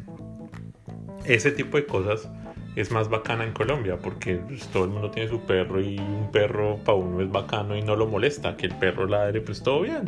ese 1.24 1.52
tipo 1.52 1.78
de 1.78 1.86
cosas 1.86 2.30
es 2.76 2.92
más 2.92 3.08
bacana 3.08 3.46
en 3.46 3.54
Colombia 3.54 3.98
porque 3.98 4.36
pues, 4.36 4.68
todo 4.68 4.84
el 4.84 4.90
mundo 4.90 5.10
tiene 5.10 5.30
su 5.30 5.40
perro 5.40 5.80
y 5.80 5.98
un 5.98 6.30
perro 6.34 6.76
para 6.84 6.98
uno 6.98 7.22
es 7.22 7.32
bacano 7.32 7.78
y 7.78 7.82
no 7.82 7.96
lo 7.96 8.08
molesta. 8.08 8.58
Que 8.58 8.66
el 8.66 8.76
perro 8.76 9.08
ladre, 9.08 9.40
pues 9.40 9.64
todo 9.64 9.84
bien. 9.84 10.04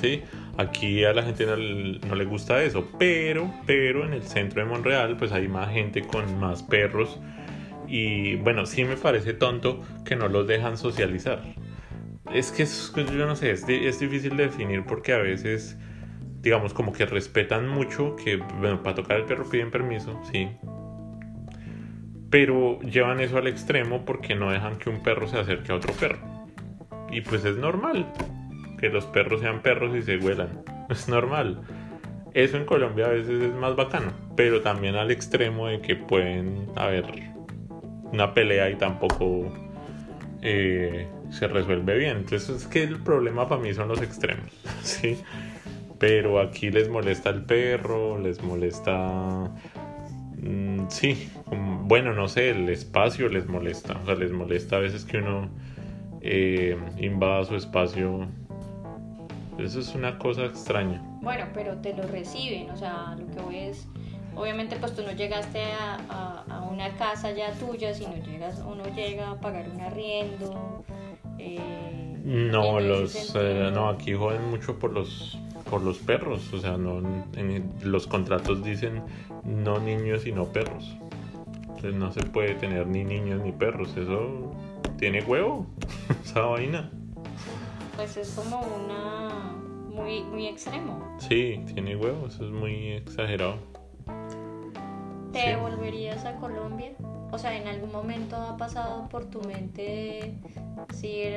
¿Sí? 0.00 0.22
Aquí 0.56 1.04
a 1.04 1.12
la 1.12 1.22
gente 1.22 1.46
no, 1.46 2.14
le 2.14 2.24
gusta 2.24 2.62
eso, 2.62 2.88
pero, 2.98 3.52
pero 3.66 4.04
en 4.04 4.12
el 4.12 4.22
centro 4.22 4.62
de 4.62 4.68
Monreal 4.68 5.16
pues 5.16 5.32
hay 5.32 5.48
más 5.48 5.72
gente 5.72 6.02
con 6.02 6.38
más 6.38 6.62
perros 6.62 7.20
y 7.86 8.36
bueno, 8.36 8.66
sí 8.66 8.84
me 8.84 8.96
parece 8.96 9.34
tonto 9.34 9.84
que 10.04 10.16
no 10.16 10.28
los 10.28 10.46
dejan 10.46 10.76
socializar. 10.76 11.42
Es 12.32 12.52
que 12.52 12.66
yo 13.04 13.26
no 13.26 13.36
sé, 13.36 13.52
es, 13.52 13.66
es 13.68 14.00
difícil 14.00 14.36
de 14.36 14.44
definir 14.44 14.84
porque 14.84 15.14
a 15.14 15.18
veces, 15.18 15.78
digamos, 16.42 16.74
como 16.74 16.92
que 16.92 17.06
respetan 17.06 17.68
mucho 17.68 18.16
que, 18.16 18.36
bueno, 18.36 18.82
para 18.82 18.96
tocar 18.96 19.18
el 19.18 19.24
perro 19.24 19.48
piden 19.48 19.70
permiso, 19.70 20.20
sí. 20.30 20.48
Pero 22.30 22.78
llevan 22.80 23.20
eso 23.20 23.38
al 23.38 23.46
extremo 23.46 24.04
porque 24.04 24.34
no 24.34 24.50
dejan 24.50 24.76
que 24.76 24.90
un 24.90 25.02
perro 25.02 25.26
se 25.26 25.38
acerque 25.38 25.72
a 25.72 25.76
otro 25.76 25.94
perro. 25.94 26.18
Y 27.10 27.22
pues 27.22 27.46
es 27.46 27.56
normal 27.56 28.06
que 28.78 28.88
los 28.88 29.04
perros 29.06 29.40
sean 29.40 29.60
perros 29.62 29.96
y 29.96 30.02
se 30.02 30.16
huelan. 30.18 30.62
Es 30.88 31.08
normal. 31.08 31.60
Eso 32.32 32.56
en 32.56 32.64
Colombia 32.64 33.06
a 33.06 33.10
veces 33.10 33.42
es 33.42 33.54
más 33.54 33.76
bacano, 33.76 34.12
pero 34.36 34.62
también 34.62 34.94
al 34.94 35.10
extremo 35.10 35.66
de 35.66 35.80
que 35.80 35.96
pueden 35.96 36.66
haber 36.76 37.04
una 38.12 38.32
pelea 38.32 38.70
y 38.70 38.76
tampoco 38.76 39.52
eh, 40.42 41.06
se 41.30 41.48
resuelve 41.48 41.98
bien. 41.98 42.18
Entonces 42.18 42.48
es 42.48 42.66
que 42.66 42.82
el 42.82 43.02
problema 43.02 43.48
para 43.48 43.60
mí 43.60 43.74
son 43.74 43.88
los 43.88 44.00
extremos, 44.00 44.50
¿sí? 44.82 45.18
Pero 45.98 46.40
aquí 46.40 46.70
les 46.70 46.88
molesta 46.88 47.30
el 47.30 47.42
perro, 47.44 48.18
les 48.18 48.42
molesta... 48.42 49.50
Mm, 50.40 50.88
sí, 50.88 51.28
bueno, 51.84 52.14
no 52.14 52.28
sé, 52.28 52.50
el 52.50 52.68
espacio 52.68 53.28
les 53.28 53.46
molesta. 53.48 53.98
O 54.02 54.06
sea, 54.06 54.14
les 54.14 54.30
molesta 54.30 54.76
a 54.76 54.80
veces 54.80 55.04
que 55.04 55.18
uno 55.18 55.50
eh, 56.20 56.76
invada 56.98 57.44
su 57.44 57.56
espacio 57.56 58.28
eso 59.58 59.80
es 59.80 59.94
una 59.94 60.18
cosa 60.18 60.44
extraña. 60.44 61.02
Bueno, 61.20 61.46
pero 61.52 61.76
te 61.78 61.94
lo 61.94 62.04
reciben, 62.04 62.70
o 62.70 62.76
sea, 62.76 63.16
lo 63.18 63.26
que 63.26 63.40
voy 63.40 63.56
es, 63.56 63.86
obviamente 64.34 64.76
pues 64.76 64.94
tú 64.94 65.02
no 65.02 65.12
llegaste 65.12 65.62
a, 65.64 66.44
a, 66.48 66.62
una 66.62 66.94
casa 66.96 67.32
ya 67.32 67.52
tuya, 67.54 67.92
sino 67.94 68.14
llegas, 68.16 68.62
uno 68.66 68.84
llega 68.94 69.30
a 69.30 69.40
pagar 69.40 69.68
un 69.68 69.80
arriendo. 69.80 70.84
Eh, 71.38 71.58
no, 72.24 72.78
los, 72.80 73.34
eh, 73.36 73.70
no, 73.72 73.88
aquí 73.88 74.12
joden 74.12 74.50
mucho 74.50 74.78
por 74.78 74.92
los, 74.92 75.38
por 75.70 75.82
los 75.82 75.98
perros, 75.98 76.52
o 76.52 76.60
sea, 76.60 76.76
no, 76.76 76.98
en 77.36 77.72
los 77.82 78.06
contratos 78.06 78.62
dicen 78.62 79.02
no 79.44 79.80
niños 79.80 80.22
sino 80.22 80.46
perros. 80.46 80.96
Entonces 81.62 81.94
no 81.94 82.12
se 82.12 82.22
puede 82.22 82.54
tener 82.54 82.86
ni 82.86 83.04
niños 83.04 83.40
ni 83.42 83.52
perros, 83.52 83.96
eso 83.96 84.52
tiene 84.98 85.22
huevo, 85.22 85.66
esa 86.24 86.40
vaina. 86.40 86.90
Pues 87.98 88.16
es 88.16 88.30
como 88.30 88.60
una 88.60 89.56
muy, 89.90 90.22
muy 90.22 90.46
extremo. 90.46 91.16
Sí, 91.18 91.60
tiene 91.74 91.96
huevos, 91.96 92.34
es 92.36 92.48
muy 92.48 92.92
exagerado. 92.92 93.56
¿Te 95.32 95.56
volverías 95.56 96.24
a 96.24 96.36
Colombia? 96.36 96.92
O 97.32 97.38
sea, 97.38 97.56
¿en 97.56 97.66
algún 97.66 97.90
momento 97.90 98.36
ha 98.36 98.56
pasado 98.56 99.08
por 99.08 99.24
tu 99.24 99.40
mente 99.40 100.38
decir, 100.88 101.32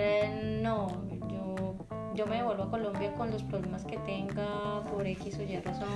no, 0.62 1.02
yo, 1.32 1.76
yo 2.13 2.28
me 2.28 2.36
devuelvo 2.36 2.62
a 2.62 2.69
Colombia 2.69 3.12
con 3.15 3.32
los 3.32 3.41
problemas 3.41 3.84
que 3.84 3.97
tenga 3.97 4.84
por 4.84 5.08
X 5.08 5.39
o 5.39 5.41
Y 5.41 5.60
razón? 5.62 5.88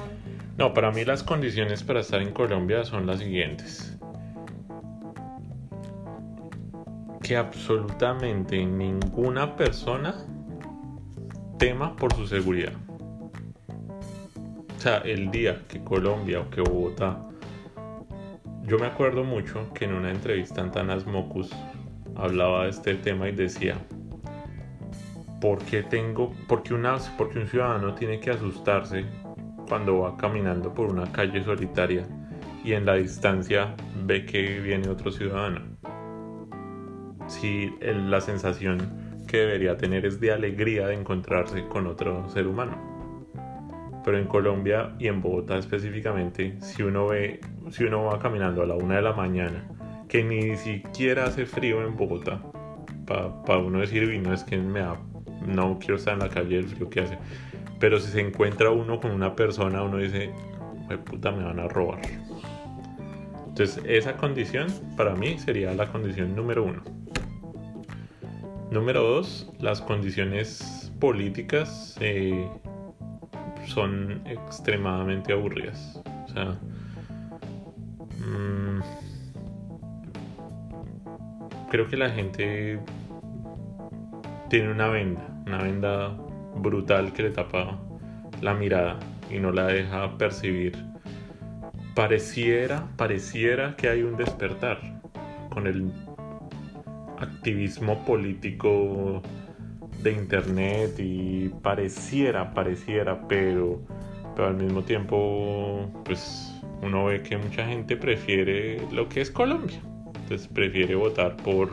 No, 0.57 0.73
para 0.73 0.89
mí 0.89 1.05
las 1.05 1.21
condiciones 1.21 1.83
para 1.83 1.99
estar 1.99 2.23
en 2.23 2.33
Colombia 2.33 2.83
son 2.85 3.05
las 3.05 3.19
siguientes. 3.19 3.99
Que 7.21 7.37
absolutamente 7.37 8.65
ninguna 8.65 9.55
persona 9.55 10.25
tema 11.57 11.95
por 11.95 12.13
su 12.13 12.27
seguridad. 12.27 12.73
O 14.77 14.79
sea, 14.79 14.97
el 14.99 15.31
día 15.31 15.63
que 15.67 15.83
Colombia 15.83 16.41
o 16.41 16.49
que 16.49 16.61
Bogotá, 16.61 17.19
yo 18.63 18.77
me 18.77 18.87
acuerdo 18.87 19.23
mucho 19.23 19.71
que 19.73 19.85
en 19.85 19.93
una 19.93 20.11
entrevista 20.11 20.61
en 20.61 20.71
Tanas 20.71 21.05
Mocus 21.05 21.51
hablaba 22.15 22.63
de 22.63 22.71
este 22.71 22.95
tema 22.95 23.29
y 23.29 23.31
decía, 23.31 23.77
¿por 25.39 25.59
qué 25.59 25.83
tengo, 25.83 26.33
porque, 26.47 26.73
una, 26.73 26.97
porque 27.17 27.39
un 27.39 27.47
ciudadano 27.47 27.93
tiene 27.93 28.19
que 28.19 28.31
asustarse 28.31 29.05
cuando 29.67 29.99
va 29.99 30.17
caminando 30.17 30.73
por 30.73 30.87
una 30.87 31.11
calle 31.11 31.43
solitaria 31.43 32.05
y 32.63 32.73
en 32.73 32.85
la 32.85 32.95
distancia 32.95 33.75
ve 34.05 34.25
que 34.25 34.59
viene 34.59 34.89
otro 34.89 35.11
ciudadano? 35.11 35.61
Si 37.27 37.73
la 37.81 38.21
sensación 38.21 39.04
debería 39.31 39.77
tener 39.77 40.05
es 40.05 40.19
de 40.19 40.31
alegría 40.31 40.87
de 40.87 40.95
encontrarse 40.95 41.67
con 41.67 41.87
otro 41.87 42.29
ser 42.29 42.47
humano. 42.47 42.95
Pero 44.03 44.17
en 44.17 44.27
Colombia 44.27 44.95
y 44.99 45.07
en 45.07 45.21
Bogotá 45.21 45.57
específicamente, 45.57 46.57
si 46.61 46.83
uno 46.83 47.07
ve, 47.07 47.39
si 47.71 47.83
uno 47.83 48.03
va 48.05 48.19
caminando 48.19 48.61
a 48.61 48.65
la 48.65 48.75
una 48.75 48.97
de 48.97 49.01
la 49.01 49.13
mañana, 49.13 49.67
que 50.07 50.23
ni 50.23 50.55
siquiera 50.57 51.25
hace 51.25 51.45
frío 51.45 51.85
en 51.85 51.95
Bogotá, 51.95 52.41
para 53.05 53.59
uno 53.59 53.79
decir, 53.79 54.07
no 54.21 54.33
es 54.33 54.43
que 54.43 54.57
me 54.57 54.79
da, 54.79 54.99
no 55.45 55.79
quiero 55.79 55.95
estar 55.95 56.13
en 56.13 56.19
la 56.19 56.29
calle 56.29 56.59
el 56.59 56.65
frío 56.65 56.89
que 56.89 57.01
hace. 57.01 57.17
Pero 57.79 57.99
si 57.99 58.11
se 58.11 58.21
encuentra 58.21 58.69
uno 58.69 58.99
con 58.99 59.11
una 59.11 59.35
persona, 59.35 59.83
uno 59.83 59.97
dice, 59.97 60.31
puta, 61.05 61.31
me 61.31 61.43
van 61.43 61.59
a 61.59 61.67
robar. 61.67 62.01
Entonces, 63.47 63.81
esa 63.87 64.17
condición 64.17 64.67
para 64.97 65.15
mí 65.15 65.37
sería 65.39 65.73
la 65.73 65.91
condición 65.91 66.35
número 66.35 66.63
uno. 66.63 66.83
Número 68.75 69.01
dos, 69.01 69.49
las 69.61 69.79
condiciones 69.79 70.91
políticas 70.99 71.95
eh, 72.01 72.45
son 73.67 74.21
extremadamente 74.25 75.31
aburridas. 75.31 76.03
O 76.25 76.27
sea, 76.27 76.59
mm, 78.19 78.81
creo 81.71 81.87
que 81.87 81.95
la 81.95 82.09
gente 82.09 82.77
tiene 84.49 84.69
una 84.69 84.89
venda, 84.89 85.25
una 85.47 85.59
venda 85.59 86.09
brutal 86.57 87.13
que 87.13 87.23
le 87.23 87.29
tapa 87.29 87.79
la 88.41 88.55
mirada 88.55 88.99
y 89.31 89.39
no 89.39 89.53
la 89.53 89.67
deja 89.67 90.17
percibir. 90.17 90.75
Pareciera, 91.95 92.89
pareciera 92.97 93.77
que 93.77 93.87
hay 93.87 94.03
un 94.03 94.17
despertar 94.17 94.81
con 95.49 95.65
el 95.65 95.93
activismo 97.45 98.03
político 98.05 99.21
de 100.01 100.13
internet 100.13 100.95
y 100.97 101.49
pareciera, 101.61 102.51
pareciera, 102.55 103.27
pero, 103.27 103.83
pero 104.35 104.47
al 104.47 104.55
mismo 104.55 104.81
tiempo, 104.81 105.87
pues 106.05 106.51
uno 106.81 107.05
ve 107.05 107.21
que 107.21 107.37
mucha 107.37 107.67
gente 107.67 107.97
prefiere 107.97 108.81
lo 108.91 109.07
que 109.07 109.21
es 109.21 109.29
Colombia. 109.29 109.79
Entonces 110.23 110.47
prefiere 110.47 110.95
votar 110.95 111.37
por, 111.37 111.69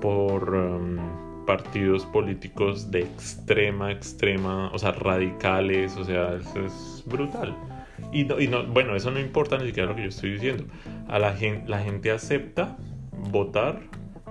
por 0.00 0.54
um, 0.54 0.98
partidos 1.46 2.06
políticos 2.06 2.88
de 2.88 3.00
extrema, 3.00 3.90
extrema, 3.90 4.70
o 4.72 4.78
sea, 4.78 4.92
radicales, 4.92 5.96
o 5.96 6.04
sea, 6.04 6.36
eso 6.36 6.64
es 6.64 7.02
brutal. 7.06 7.56
Y, 8.12 8.32
y 8.40 8.46
no, 8.46 8.64
bueno, 8.68 8.94
eso 8.94 9.10
no 9.10 9.18
importa 9.18 9.58
ni 9.58 9.66
siquiera 9.66 9.88
lo 9.88 9.96
que 9.96 10.02
yo 10.02 10.10
estoy 10.10 10.34
diciendo. 10.34 10.62
A 11.08 11.18
la 11.18 11.32
gente, 11.32 11.68
la 11.68 11.80
gente 11.80 12.12
acepta 12.12 12.76
votar 13.32 13.80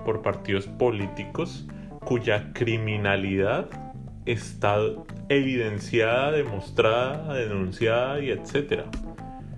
por 0.06 0.22
partidos 0.22 0.68
políticos 0.68 1.66
cuya 2.04 2.52
criminalidad 2.52 3.68
está 4.24 4.78
evidenciada, 5.28 6.30
demostrada, 6.30 7.34
denunciada 7.34 8.20
y 8.20 8.30
etcétera. 8.30 8.84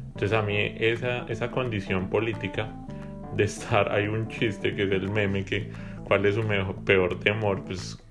Entonces 0.07 0.33
a 0.33 0.41
mí 0.41 0.57
esa, 0.79 1.27
esa 1.29 1.51
condición 1.51 2.09
política 2.09 2.75
de 3.37 3.45
estar, 3.45 3.93
hay 3.93 4.09
un 4.09 4.27
chiste 4.29 4.75
que 4.75 4.85
es 4.85 4.91
el 4.91 5.11
meme 5.11 5.45
que 5.45 5.71
cuál 6.05 6.25
es 6.25 6.37
su 6.37 6.43
mejor, 6.43 6.77
peor 6.85 7.21
temor, 7.21 7.63
pues, 7.65 8.03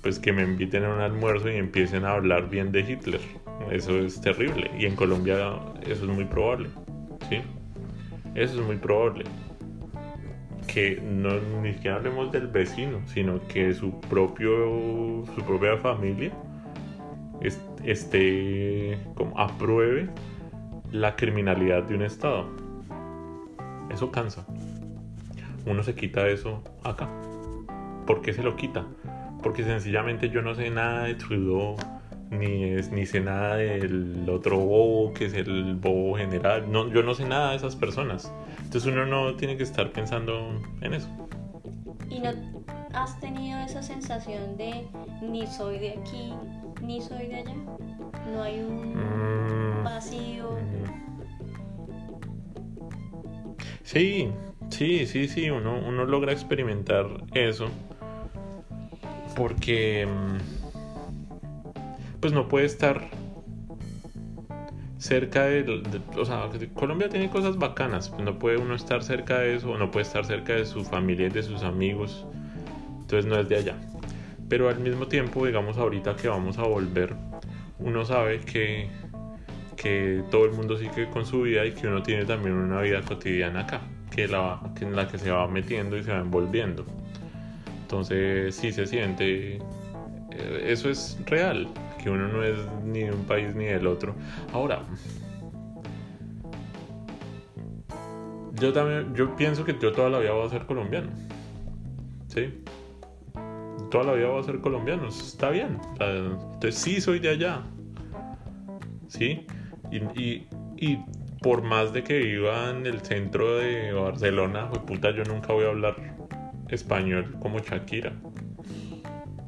pues 0.00 0.20
que 0.20 0.32
me 0.32 0.44
inviten 0.44 0.84
a 0.84 0.94
un 0.94 1.00
almuerzo 1.00 1.50
y 1.50 1.56
empiecen 1.56 2.04
a 2.04 2.12
hablar 2.12 2.48
bien 2.48 2.70
de 2.70 2.80
Hitler. 2.82 3.20
Eso 3.72 3.98
es 3.98 4.20
terrible 4.20 4.70
y 4.78 4.86
en 4.86 4.94
Colombia 4.94 5.58
eso 5.82 6.04
es 6.04 6.10
muy 6.10 6.24
probable, 6.24 6.68
¿sí? 7.28 7.40
Eso 8.36 8.60
es 8.60 8.66
muy 8.66 8.76
probable. 8.76 9.24
Que 10.66 11.00
no 11.00 11.40
ni 11.62 11.74
siquiera 11.74 11.96
hablemos 11.96 12.32
del 12.32 12.48
vecino, 12.48 13.00
sino 13.06 13.46
que 13.48 13.74
su 13.74 14.00
propio 14.00 15.24
su 15.34 15.42
propia 15.46 15.76
familia 15.78 16.32
esté 17.84 18.98
como 19.14 19.38
apruebe 19.38 20.08
la 20.90 21.16
criminalidad 21.16 21.82
de 21.84 21.94
un 21.94 22.02
estado. 22.02 22.46
Eso 23.90 24.10
cansa. 24.10 24.46
Uno 25.66 25.82
se 25.82 25.94
quita 25.94 26.26
eso 26.28 26.62
acá. 26.82 27.08
¿Por 28.06 28.22
qué 28.22 28.32
se 28.32 28.42
lo 28.42 28.56
quita? 28.56 28.86
Porque 29.42 29.64
sencillamente 29.64 30.30
yo 30.30 30.42
no 30.42 30.54
sé 30.54 30.70
nada 30.70 31.04
de 31.04 31.14
Trudeau, 31.14 31.76
ni, 32.38 32.64
es, 32.64 32.90
ni 32.90 33.06
sé 33.06 33.20
nada 33.20 33.56
del 33.56 34.28
otro 34.28 34.58
bobo 34.58 35.12
que 35.14 35.26
es 35.26 35.34
el 35.34 35.74
bobo 35.74 36.16
general. 36.16 36.70
No, 36.70 36.88
yo 36.88 37.02
no 37.02 37.14
sé 37.14 37.24
nada 37.24 37.50
de 37.50 37.56
esas 37.56 37.76
personas. 37.76 38.32
Entonces 38.62 38.92
uno 38.92 39.06
no 39.06 39.34
tiene 39.36 39.56
que 39.56 39.62
estar 39.62 39.90
pensando 39.92 40.60
en 40.80 40.94
eso. 40.94 41.08
¿Y 42.10 42.20
no 42.20 42.30
has 42.92 43.20
tenido 43.20 43.58
esa 43.60 43.82
sensación 43.82 44.56
de 44.56 44.86
ni 45.22 45.46
soy 45.46 45.78
de 45.78 45.90
aquí, 45.90 46.32
ni 46.82 47.00
soy 47.00 47.26
de 47.26 47.36
allá? 47.36 47.54
No 48.32 48.42
hay 48.42 48.60
un 48.60 48.94
mm. 48.94 49.84
vacío. 49.84 50.50
Mm. 50.52 51.04
Sí, 53.82 54.32
sí, 54.70 55.06
sí, 55.06 55.28
sí, 55.28 55.50
uno, 55.50 55.78
uno 55.86 56.04
logra 56.04 56.32
experimentar 56.32 57.06
eso. 57.34 57.68
Porque 59.36 60.06
mm, 60.06 60.63
pues 62.24 62.32
no 62.32 62.48
puede 62.48 62.64
estar 62.64 63.10
cerca 64.96 65.44
de, 65.44 65.82
o 66.16 66.24
sea, 66.24 66.48
Colombia 66.72 67.10
tiene 67.10 67.28
cosas 67.28 67.58
bacanas, 67.58 68.10
no 68.18 68.38
puede 68.38 68.56
uno 68.56 68.76
estar 68.76 69.02
cerca 69.02 69.40
de 69.40 69.56
eso, 69.56 69.76
no 69.76 69.90
puede 69.90 70.06
estar 70.06 70.24
cerca 70.24 70.54
de 70.54 70.64
su 70.64 70.86
familia 70.86 71.26
y 71.26 71.28
de 71.28 71.42
sus 71.42 71.62
amigos, 71.62 72.24
entonces 73.02 73.26
no 73.26 73.38
es 73.38 73.46
de 73.50 73.56
allá. 73.56 73.74
Pero 74.48 74.70
al 74.70 74.80
mismo 74.80 75.06
tiempo, 75.06 75.44
digamos 75.44 75.76
ahorita 75.76 76.16
que 76.16 76.28
vamos 76.28 76.56
a 76.56 76.62
volver, 76.62 77.14
uno 77.78 78.06
sabe 78.06 78.40
que, 78.40 78.88
que 79.76 80.22
todo 80.30 80.46
el 80.46 80.52
mundo 80.52 80.78
sigue 80.78 81.10
con 81.10 81.26
su 81.26 81.42
vida 81.42 81.66
y 81.66 81.72
que 81.72 81.88
uno 81.88 82.02
tiene 82.02 82.24
también 82.24 82.54
una 82.54 82.80
vida 82.80 83.02
cotidiana 83.02 83.60
acá, 83.60 83.82
que, 84.10 84.28
la, 84.28 84.62
que 84.74 84.86
en 84.86 84.96
la 84.96 85.08
que 85.08 85.18
se 85.18 85.30
va 85.30 85.46
metiendo 85.46 85.98
y 85.98 86.02
se 86.02 86.10
va 86.10 86.20
envolviendo. 86.20 86.86
Entonces 87.82 88.56
sí 88.56 88.72
se 88.72 88.86
siente, 88.86 89.56
eh, 89.56 90.64
eso 90.64 90.88
es 90.88 91.18
real, 91.26 91.68
que 92.04 92.10
uno 92.10 92.28
no 92.28 92.44
es 92.44 92.58
ni 92.84 93.00
de 93.00 93.12
un 93.12 93.24
país 93.24 93.54
ni 93.54 93.64
del 93.64 93.86
otro. 93.86 94.14
Ahora, 94.52 94.82
yo 98.60 98.74
también, 98.74 99.14
yo 99.14 99.34
pienso 99.36 99.64
que 99.64 99.74
yo 99.80 99.90
toda 99.90 100.10
la 100.10 100.18
vida 100.18 100.32
voy 100.32 100.46
a 100.46 100.50
ser 100.50 100.66
colombiano. 100.66 101.08
¿Sí? 102.28 102.62
Toda 103.90 104.12
voy 104.12 104.38
a 104.38 104.42
ser 104.42 104.60
colombiano, 104.60 105.08
está 105.08 105.48
bien. 105.48 105.78
Entonces 105.98 106.74
sí 106.74 107.00
soy 107.00 107.20
de 107.20 107.30
allá. 107.30 107.62
¿Sí? 109.08 109.46
Y, 109.90 110.46
y, 110.76 110.98
por 111.40 111.62
más 111.62 111.94
de 111.94 112.04
que 112.04 112.18
viva 112.18 112.68
en 112.70 112.84
el 112.84 113.00
centro 113.00 113.56
de 113.56 113.92
Barcelona, 113.92 114.68
pues 114.68 114.82
puta, 114.82 115.10
yo 115.10 115.24
nunca 115.24 115.54
voy 115.54 115.64
a 115.64 115.68
hablar 115.68 115.96
español 116.68 117.36
como 117.40 117.60
Shakira. 117.60 118.12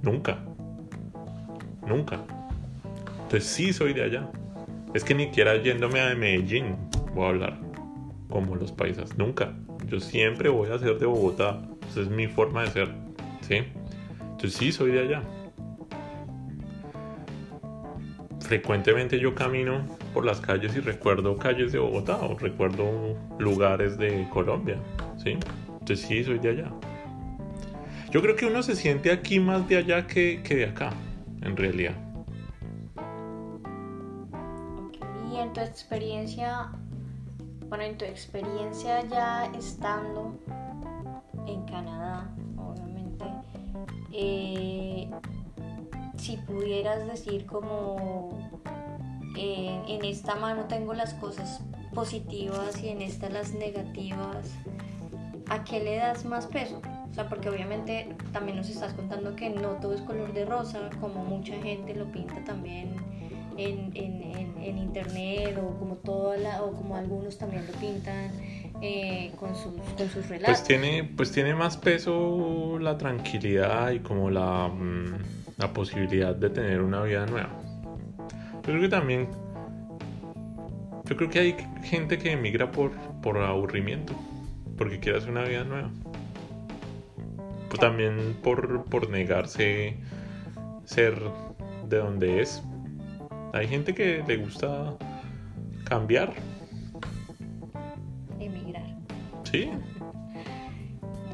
Nunca. 0.02 0.38
Nunca. 1.86 2.35
Entonces 3.26 3.50
sí 3.50 3.72
soy 3.72 3.92
de 3.92 4.04
allá. 4.04 4.30
Es 4.94 5.02
que 5.02 5.12
ni 5.12 5.24
siquiera 5.24 5.60
yéndome 5.60 6.00
a 6.00 6.14
Medellín 6.14 6.76
voy 7.12 7.24
a 7.24 7.28
hablar 7.30 7.58
como 8.30 8.54
los 8.54 8.70
paisas. 8.70 9.18
Nunca. 9.18 9.52
Yo 9.88 9.98
siempre 9.98 10.48
voy 10.48 10.70
a 10.70 10.78
ser 10.78 10.96
de 10.98 11.06
Bogotá. 11.06 11.60
Esa 11.90 12.02
es 12.02 12.08
mi 12.08 12.28
forma 12.28 12.62
de 12.62 12.70
ser. 12.70 12.88
¿Sí? 13.40 13.64
Entonces 14.20 14.54
sí 14.54 14.70
soy 14.70 14.92
de 14.92 15.00
allá. 15.00 15.22
Frecuentemente 18.38 19.18
yo 19.18 19.34
camino 19.34 19.84
por 20.14 20.24
las 20.24 20.40
calles 20.40 20.76
y 20.76 20.78
recuerdo 20.78 21.36
calles 21.36 21.72
de 21.72 21.80
Bogotá 21.80 22.18
o 22.18 22.38
recuerdo 22.38 23.16
lugares 23.40 23.98
de 23.98 24.28
Colombia. 24.30 24.78
¿Sí? 25.16 25.36
Entonces 25.80 26.00
sí 26.02 26.22
soy 26.22 26.38
de 26.38 26.50
allá. 26.50 26.70
Yo 28.12 28.22
creo 28.22 28.36
que 28.36 28.46
uno 28.46 28.62
se 28.62 28.76
siente 28.76 29.10
aquí 29.10 29.40
más 29.40 29.68
de 29.68 29.78
allá 29.78 30.06
que, 30.06 30.42
que 30.44 30.54
de 30.54 30.66
acá, 30.66 30.92
en 31.42 31.56
realidad. 31.56 32.05
Tu 35.56 35.62
experiencia, 35.62 36.70
bueno, 37.70 37.84
en 37.84 37.96
tu 37.96 38.04
experiencia 38.04 39.02
ya 39.06 39.46
estando 39.56 40.38
en 41.46 41.62
Canadá, 41.64 42.30
obviamente, 42.58 43.24
eh, 44.12 45.08
si 46.18 46.36
pudieras 46.36 47.06
decir 47.06 47.46
como 47.46 48.50
eh, 49.38 49.80
en 49.88 50.04
esta 50.04 50.34
mano 50.34 50.64
tengo 50.64 50.92
las 50.92 51.14
cosas 51.14 51.62
positivas 51.94 52.82
y 52.82 52.90
en 52.90 53.00
esta 53.00 53.30
las 53.30 53.54
negativas, 53.54 54.50
¿a 55.48 55.64
qué 55.64 55.82
le 55.82 55.96
das 55.96 56.26
más 56.26 56.46
peso? 56.48 56.82
O 57.10 57.14
sea, 57.14 57.30
porque 57.30 57.48
obviamente 57.48 58.14
también 58.30 58.58
nos 58.58 58.68
estás 58.68 58.92
contando 58.92 59.34
que 59.34 59.48
no 59.48 59.70
todo 59.80 59.94
es 59.94 60.02
color 60.02 60.34
de 60.34 60.44
rosa, 60.44 60.90
como 61.00 61.24
mucha 61.24 61.54
gente 61.62 61.94
lo 61.94 62.12
pinta 62.12 62.44
también 62.44 63.16
en, 63.56 63.92
en, 63.94 64.56
en, 64.62 64.78
internet 64.78 65.58
o 65.58 65.78
como, 65.78 65.96
toda 65.96 66.36
la, 66.36 66.62
o 66.62 66.72
como 66.72 66.96
algunos 66.96 67.38
también 67.38 67.66
lo 67.66 67.72
pintan 67.78 68.30
eh, 68.82 69.32
con, 69.38 69.54
sus, 69.54 69.72
con 69.96 70.08
sus 70.08 70.28
relatos. 70.28 70.58
Pues 70.58 70.64
tiene, 70.64 71.04
pues 71.04 71.32
tiene 71.32 71.54
más 71.54 71.76
peso 71.76 72.78
la 72.78 72.98
tranquilidad 72.98 73.90
y 73.90 74.00
como 74.00 74.30
la, 74.30 74.68
mm, 74.68 75.18
la 75.58 75.72
posibilidad 75.72 76.34
de 76.34 76.50
tener 76.50 76.82
una 76.82 77.02
vida 77.02 77.26
nueva. 77.26 77.50
Yo 78.54 78.72
creo 78.72 78.80
que 78.80 78.88
también, 78.88 79.28
yo 81.04 81.16
creo 81.16 81.30
que 81.30 81.38
hay 81.38 81.56
gente 81.84 82.18
que 82.18 82.32
emigra 82.32 82.70
por, 82.72 82.92
por 83.22 83.38
aburrimiento, 83.38 84.12
porque 84.76 84.98
quiere 84.98 85.18
hacer 85.18 85.30
una 85.30 85.44
vida 85.44 85.64
nueva. 85.64 85.90
Pues 87.68 87.80
también 87.80 88.36
por, 88.42 88.84
por 88.84 89.08
negarse 89.08 89.96
ser 90.84 91.20
de 91.88 91.98
donde 91.98 92.42
es, 92.42 92.62
hay 93.56 93.68
gente 93.68 93.94
que 93.94 94.22
le 94.26 94.36
gusta 94.36 94.96
cambiar. 95.84 96.32
Emigrar. 98.38 98.84
Sí. 99.44 99.70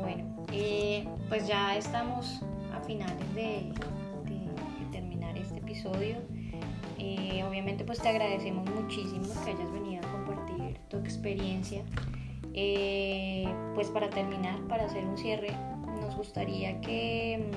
Bueno, 0.00 0.46
eh, 0.52 1.06
pues 1.28 1.48
ya 1.48 1.76
estamos 1.76 2.42
a 2.72 2.80
finales 2.80 3.34
de, 3.34 3.72
terminar 4.92 5.36
este 5.36 5.58
episodio. 5.58 6.16
Eh, 6.98 7.42
obviamente 7.48 7.84
pues 7.84 7.98
te 8.00 8.08
agradecemos 8.08 8.70
muchísimo 8.70 9.26
que 9.44 9.50
hayas 9.50 9.72
venido 9.72 10.06
a 10.06 10.12
compartir 10.12 10.78
tu 10.88 10.98
experiencia. 10.98 11.82
Eh, 12.54 13.52
pues 13.74 13.88
para 13.88 14.10
terminar, 14.10 14.60
para 14.68 14.84
hacer 14.84 15.04
un 15.04 15.16
cierre, 15.16 15.50
nos 16.00 16.14
gustaría 16.14 16.80
que, 16.82 17.50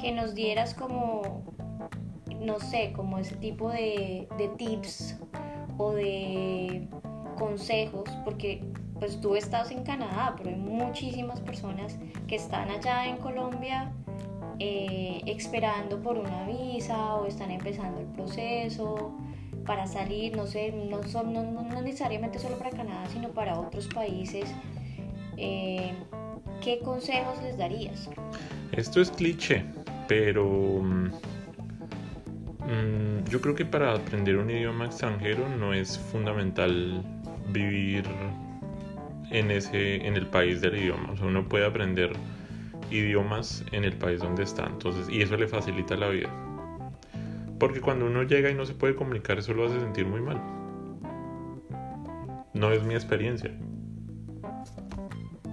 que 0.00 0.12
nos 0.12 0.34
dieras 0.34 0.74
como 0.74 1.44
no 2.40 2.60
sé, 2.60 2.92
como 2.94 3.18
ese 3.18 3.36
tipo 3.36 3.70
de, 3.70 4.28
tips 4.56 5.16
o 5.76 5.92
de 5.92 6.88
consejos, 7.38 8.08
porque 8.24 8.62
pues 8.98 9.20
tú 9.20 9.36
estás 9.36 9.70
en 9.70 9.84
Canadá, 9.84 10.34
pero 10.36 10.50
hay 10.50 10.56
muchísimas 10.56 11.40
personas 11.40 11.98
que 12.26 12.36
están 12.36 12.68
allá 12.70 13.06
en 13.06 13.18
Colombia 13.18 13.92
eh, 14.58 15.20
esperando 15.26 16.02
por 16.02 16.18
una 16.18 16.46
visa 16.46 17.14
o 17.14 17.26
están 17.26 17.52
empezando 17.52 18.00
el 18.00 18.06
proceso 18.06 19.12
para 19.64 19.86
salir, 19.86 20.36
no 20.36 20.46
sé, 20.46 20.72
no, 20.72 21.02
son, 21.04 21.32
no, 21.32 21.42
necesariamente 21.82 22.38
solo 22.38 22.56
para 22.58 22.70
Canadá, 22.70 23.04
sino 23.12 23.28
para 23.28 23.58
otros 23.60 23.86
países. 23.88 24.46
Eh, 25.36 25.92
¿Qué 26.62 26.80
consejos 26.80 27.40
les 27.42 27.56
darías? 27.56 28.08
Esto 28.72 29.00
es 29.00 29.10
cliché, 29.10 29.64
pero 30.08 30.82
mm, 32.68 33.28
yo 33.28 33.40
creo 33.40 33.54
que 33.54 33.64
para 33.64 33.94
aprender 33.94 34.36
un 34.36 34.50
idioma 34.50 34.86
extranjero 34.86 35.48
no 35.48 35.74
es 35.74 35.98
fundamental 35.98 37.02
vivir 37.50 38.04
en, 39.30 39.50
ese, 39.50 40.06
en 40.06 40.16
el 40.16 40.26
país 40.26 40.60
del 40.60 40.76
idioma. 40.76 41.12
O 41.12 41.16
sea, 41.16 41.26
uno 41.26 41.48
puede 41.48 41.66
aprender 41.66 42.12
idiomas 42.90 43.64
en 43.72 43.84
el 43.84 43.92
país 43.94 44.20
donde 44.20 44.42
está. 44.42 44.66
Entonces, 44.66 45.08
y 45.08 45.22
eso 45.22 45.36
le 45.36 45.48
facilita 45.48 45.96
la 45.96 46.08
vida. 46.08 46.30
Porque 47.58 47.80
cuando 47.80 48.06
uno 48.06 48.22
llega 48.22 48.50
y 48.50 48.54
no 48.54 48.64
se 48.64 48.74
puede 48.74 48.94
comunicar, 48.94 49.38
eso 49.38 49.52
lo 49.52 49.66
hace 49.66 49.80
sentir 49.80 50.06
muy 50.06 50.20
mal. 50.20 50.40
No 52.54 52.70
es 52.70 52.82
mi 52.84 52.94
experiencia. 52.94 53.52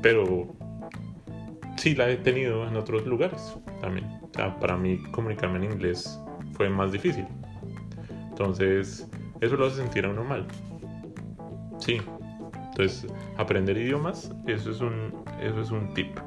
Pero 0.01 0.55
sí 1.77 1.95
la 1.95 2.09
he 2.09 2.17
tenido 2.17 2.67
en 2.67 2.75
otros 2.75 3.05
lugares 3.05 3.57
también. 3.81 4.07
Para 4.59 4.77
mí 4.77 5.01
comunicarme 5.11 5.57
en 5.57 5.73
inglés 5.73 6.19
fue 6.55 6.69
más 6.69 6.91
difícil. 6.91 7.25
Entonces, 8.29 9.07
eso 9.41 9.55
lo 9.55 9.67
hace 9.67 9.77
sentir 9.77 10.05
a 10.05 10.09
uno 10.09 10.23
mal. 10.23 10.45
Sí. 11.79 12.01
Entonces, 12.69 13.07
aprender 13.37 13.77
idiomas, 13.77 14.31
eso 14.47 14.71
es 14.71 14.81
un, 14.81 15.13
eso 15.41 15.61
es 15.61 15.71
un 15.71 15.93
tip. 15.93 16.17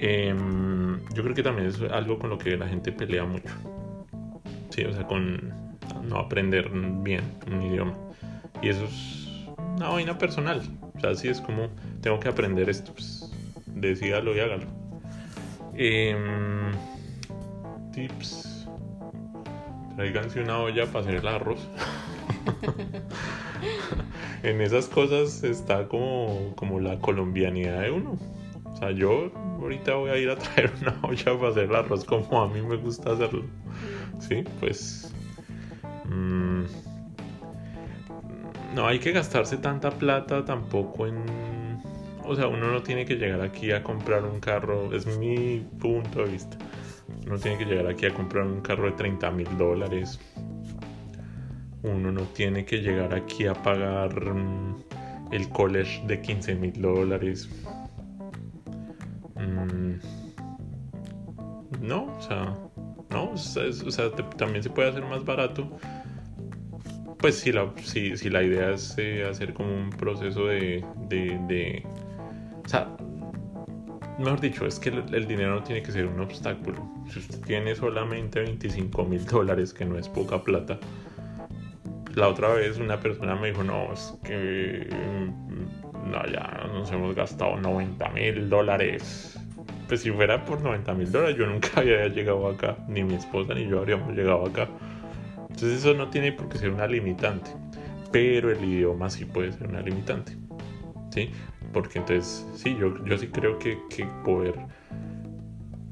Em, 0.00 0.98
yo 1.14 1.22
creo 1.22 1.34
que 1.34 1.42
también 1.42 1.68
es 1.68 1.80
algo 1.82 2.18
con 2.18 2.30
lo 2.30 2.38
que 2.38 2.56
la 2.56 2.66
gente 2.66 2.90
pelea 2.90 3.24
mucho. 3.24 3.54
Sí, 4.70 4.84
o 4.84 4.92
sea, 4.92 5.06
con 5.06 5.52
no 6.02 6.18
aprender 6.18 6.68
bien 6.68 7.22
un 7.46 7.62
idioma. 7.62 7.94
Y 8.60 8.70
eso 8.70 8.84
es 8.84 9.28
una 9.76 9.88
vaina 9.88 10.18
personal. 10.18 10.62
O 10.96 11.00
sea, 11.00 11.10
así 11.10 11.28
es 11.28 11.40
como 11.40 11.68
tengo 12.00 12.18
que 12.18 12.28
aprender 12.28 12.68
esto. 12.68 12.92
Pues, 12.92 13.30
decídalo 13.66 14.34
y 14.34 14.40
hágalo. 14.40 14.66
Em, 15.74 16.72
tips. 17.92 18.43
Traiganse 19.96 20.40
una 20.40 20.58
olla 20.58 20.86
para 20.86 21.00
hacer 21.00 21.16
el 21.16 21.28
arroz. 21.28 21.68
en 24.42 24.60
esas 24.60 24.86
cosas 24.86 25.42
está 25.44 25.88
como, 25.88 26.52
como 26.56 26.80
la 26.80 26.98
colombianidad 26.98 27.82
de 27.82 27.90
uno. 27.90 28.18
O 28.64 28.76
sea, 28.76 28.90
yo 28.90 29.30
ahorita 29.60 29.94
voy 29.94 30.10
a 30.10 30.16
ir 30.16 30.30
a 30.30 30.36
traer 30.36 30.72
una 30.82 30.98
olla 31.02 31.38
para 31.38 31.48
hacer 31.48 31.64
el 31.64 31.74
arroz 31.74 32.04
como 32.04 32.42
a 32.42 32.48
mí 32.48 32.60
me 32.60 32.76
gusta 32.76 33.12
hacerlo. 33.12 33.44
Sí, 34.18 34.44
pues... 34.60 35.12
Mm, 36.06 36.64
no 38.74 38.86
hay 38.86 38.98
que 38.98 39.12
gastarse 39.12 39.56
tanta 39.56 39.90
plata 39.90 40.44
tampoco 40.44 41.06
en... 41.06 41.24
O 42.26 42.34
sea, 42.34 42.48
uno 42.48 42.72
no 42.72 42.82
tiene 42.82 43.04
que 43.04 43.16
llegar 43.16 43.40
aquí 43.42 43.70
a 43.70 43.82
comprar 43.82 44.24
un 44.24 44.40
carro, 44.40 44.94
es 44.94 45.06
mi 45.18 45.60
punto 45.78 46.24
de 46.24 46.32
vista. 46.32 46.56
Uno 47.26 47.38
tiene 47.38 47.58
que 47.58 47.64
llegar 47.64 47.86
aquí 47.86 48.06
a 48.06 48.14
comprar 48.14 48.46
un 48.46 48.60
carro 48.60 48.86
de 48.86 48.92
30 48.92 49.30
mil 49.30 49.58
dólares, 49.58 50.18
uno 51.84 52.10
no 52.10 52.22
tiene 52.22 52.64
que 52.64 52.78
llegar 52.78 53.14
aquí 53.14 53.46
a 53.46 53.52
pagar 53.52 54.34
mm, 54.34 54.84
el 55.32 55.48
college 55.50 56.02
de 56.06 56.20
15 56.20 56.54
mil 56.54 56.80
dólares. 56.80 57.48
Mm, 59.36 59.96
no, 61.82 62.04
o 62.16 62.22
sea, 62.22 62.56
no, 63.10 63.32
o 63.32 63.36
sea, 63.36 64.10
también 64.38 64.62
se 64.62 64.70
puede 64.70 64.88
hacer 64.88 65.04
más 65.04 65.24
barato. 65.24 65.70
Pues 67.18 67.38
si 67.38 67.52
la, 67.52 67.72
si, 67.82 68.16
si 68.16 68.30
la 68.30 68.42
idea 68.42 68.70
es 68.70 68.94
eh, 68.98 69.26
hacer 69.28 69.52
como 69.52 69.74
un 69.74 69.90
proceso 69.90 70.46
de, 70.46 70.84
de, 71.08 71.38
sea, 71.48 71.82
mejor 74.18 74.40
dicho, 74.40 74.66
es 74.66 74.78
que 74.78 74.90
el, 74.90 75.14
el, 75.14 75.26
dinero 75.26 75.54
no 75.56 75.62
tiene 75.62 75.82
que 75.82 75.92
ser 75.92 76.06
un 76.06 76.20
obstáculo. 76.20 76.88
Si 77.10 77.18
usted 77.18 77.40
tiene 77.40 77.74
solamente 77.74 78.40
25 78.40 79.04
mil 79.04 79.24
dólares, 79.24 79.72
que 79.72 79.84
no 79.84 79.98
es 79.98 80.08
poca 80.08 80.42
plata, 80.42 80.78
la 82.14 82.28
otra 82.28 82.48
vez 82.54 82.78
una 82.78 83.00
persona 83.00 83.34
me 83.34 83.48
dijo, 83.48 83.64
no, 83.64 83.92
es 83.92 84.14
que 84.22 84.88
mm, 84.88 86.10
no, 86.10 86.26
ya 86.26 86.68
nos 86.72 86.90
hemos 86.92 87.14
gastado 87.14 87.56
90 87.56 88.08
mil 88.10 88.48
dólares. 88.48 89.38
Pues 89.88 90.00
si 90.00 90.10
fuera 90.10 90.44
por 90.44 90.62
90 90.62 90.94
mil 90.94 91.10
dólares, 91.10 91.36
yo 91.36 91.46
nunca 91.46 91.68
había 91.76 92.06
llegado 92.08 92.48
acá, 92.48 92.76
ni 92.88 93.02
mi 93.04 93.14
esposa 93.14 93.54
ni 93.54 93.66
yo 93.66 93.80
habríamos 93.80 94.14
llegado 94.14 94.46
acá. 94.46 94.68
Entonces 95.40 95.78
eso 95.78 95.94
no 95.94 96.08
tiene 96.08 96.32
por 96.32 96.48
qué 96.48 96.58
ser 96.58 96.70
una 96.70 96.86
limitante, 96.86 97.50
pero 98.10 98.50
el 98.50 98.64
idioma 98.64 99.10
sí 99.10 99.24
puede 99.24 99.52
ser 99.52 99.68
una 99.68 99.80
limitante. 99.80 100.36
¿Sí? 101.10 101.30
Porque 101.74 101.98
entonces, 101.98 102.46
sí, 102.54 102.74
yo, 102.80 103.04
yo 103.04 103.18
sí 103.18 103.26
creo 103.26 103.58
que, 103.58 103.78
que 103.90 104.06
poder... 104.24 104.54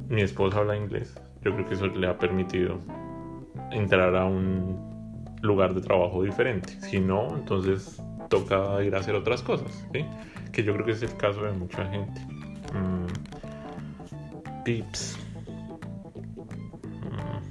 Mi 0.08 0.22
esposa 0.22 0.58
habla 0.58 0.76
inglés, 0.76 1.14
yo 1.42 1.52
creo 1.52 1.66
que 1.66 1.74
eso 1.74 1.86
le 1.88 2.06
ha 2.06 2.18
permitido 2.18 2.78
entrar 3.72 4.14
a 4.14 4.24
un 4.24 4.92
lugar 5.42 5.74
de 5.74 5.80
trabajo 5.80 6.22
diferente. 6.22 6.80
Si 6.80 7.00
no, 7.00 7.34
entonces 7.34 8.00
toca 8.28 8.82
ir 8.82 8.94
a 8.94 9.00
hacer 9.00 9.14
otras 9.14 9.42
cosas, 9.42 9.86
¿sí? 9.92 10.06
Que 10.52 10.62
yo 10.62 10.72
creo 10.74 10.86
que 10.86 10.92
es 10.92 11.02
el 11.02 11.16
caso 11.16 11.42
de 11.42 11.52
mucha 11.52 11.84
gente. 11.90 12.20
Mm. 12.72 13.06
Tips. 14.64 15.18
Mm. 17.10 17.42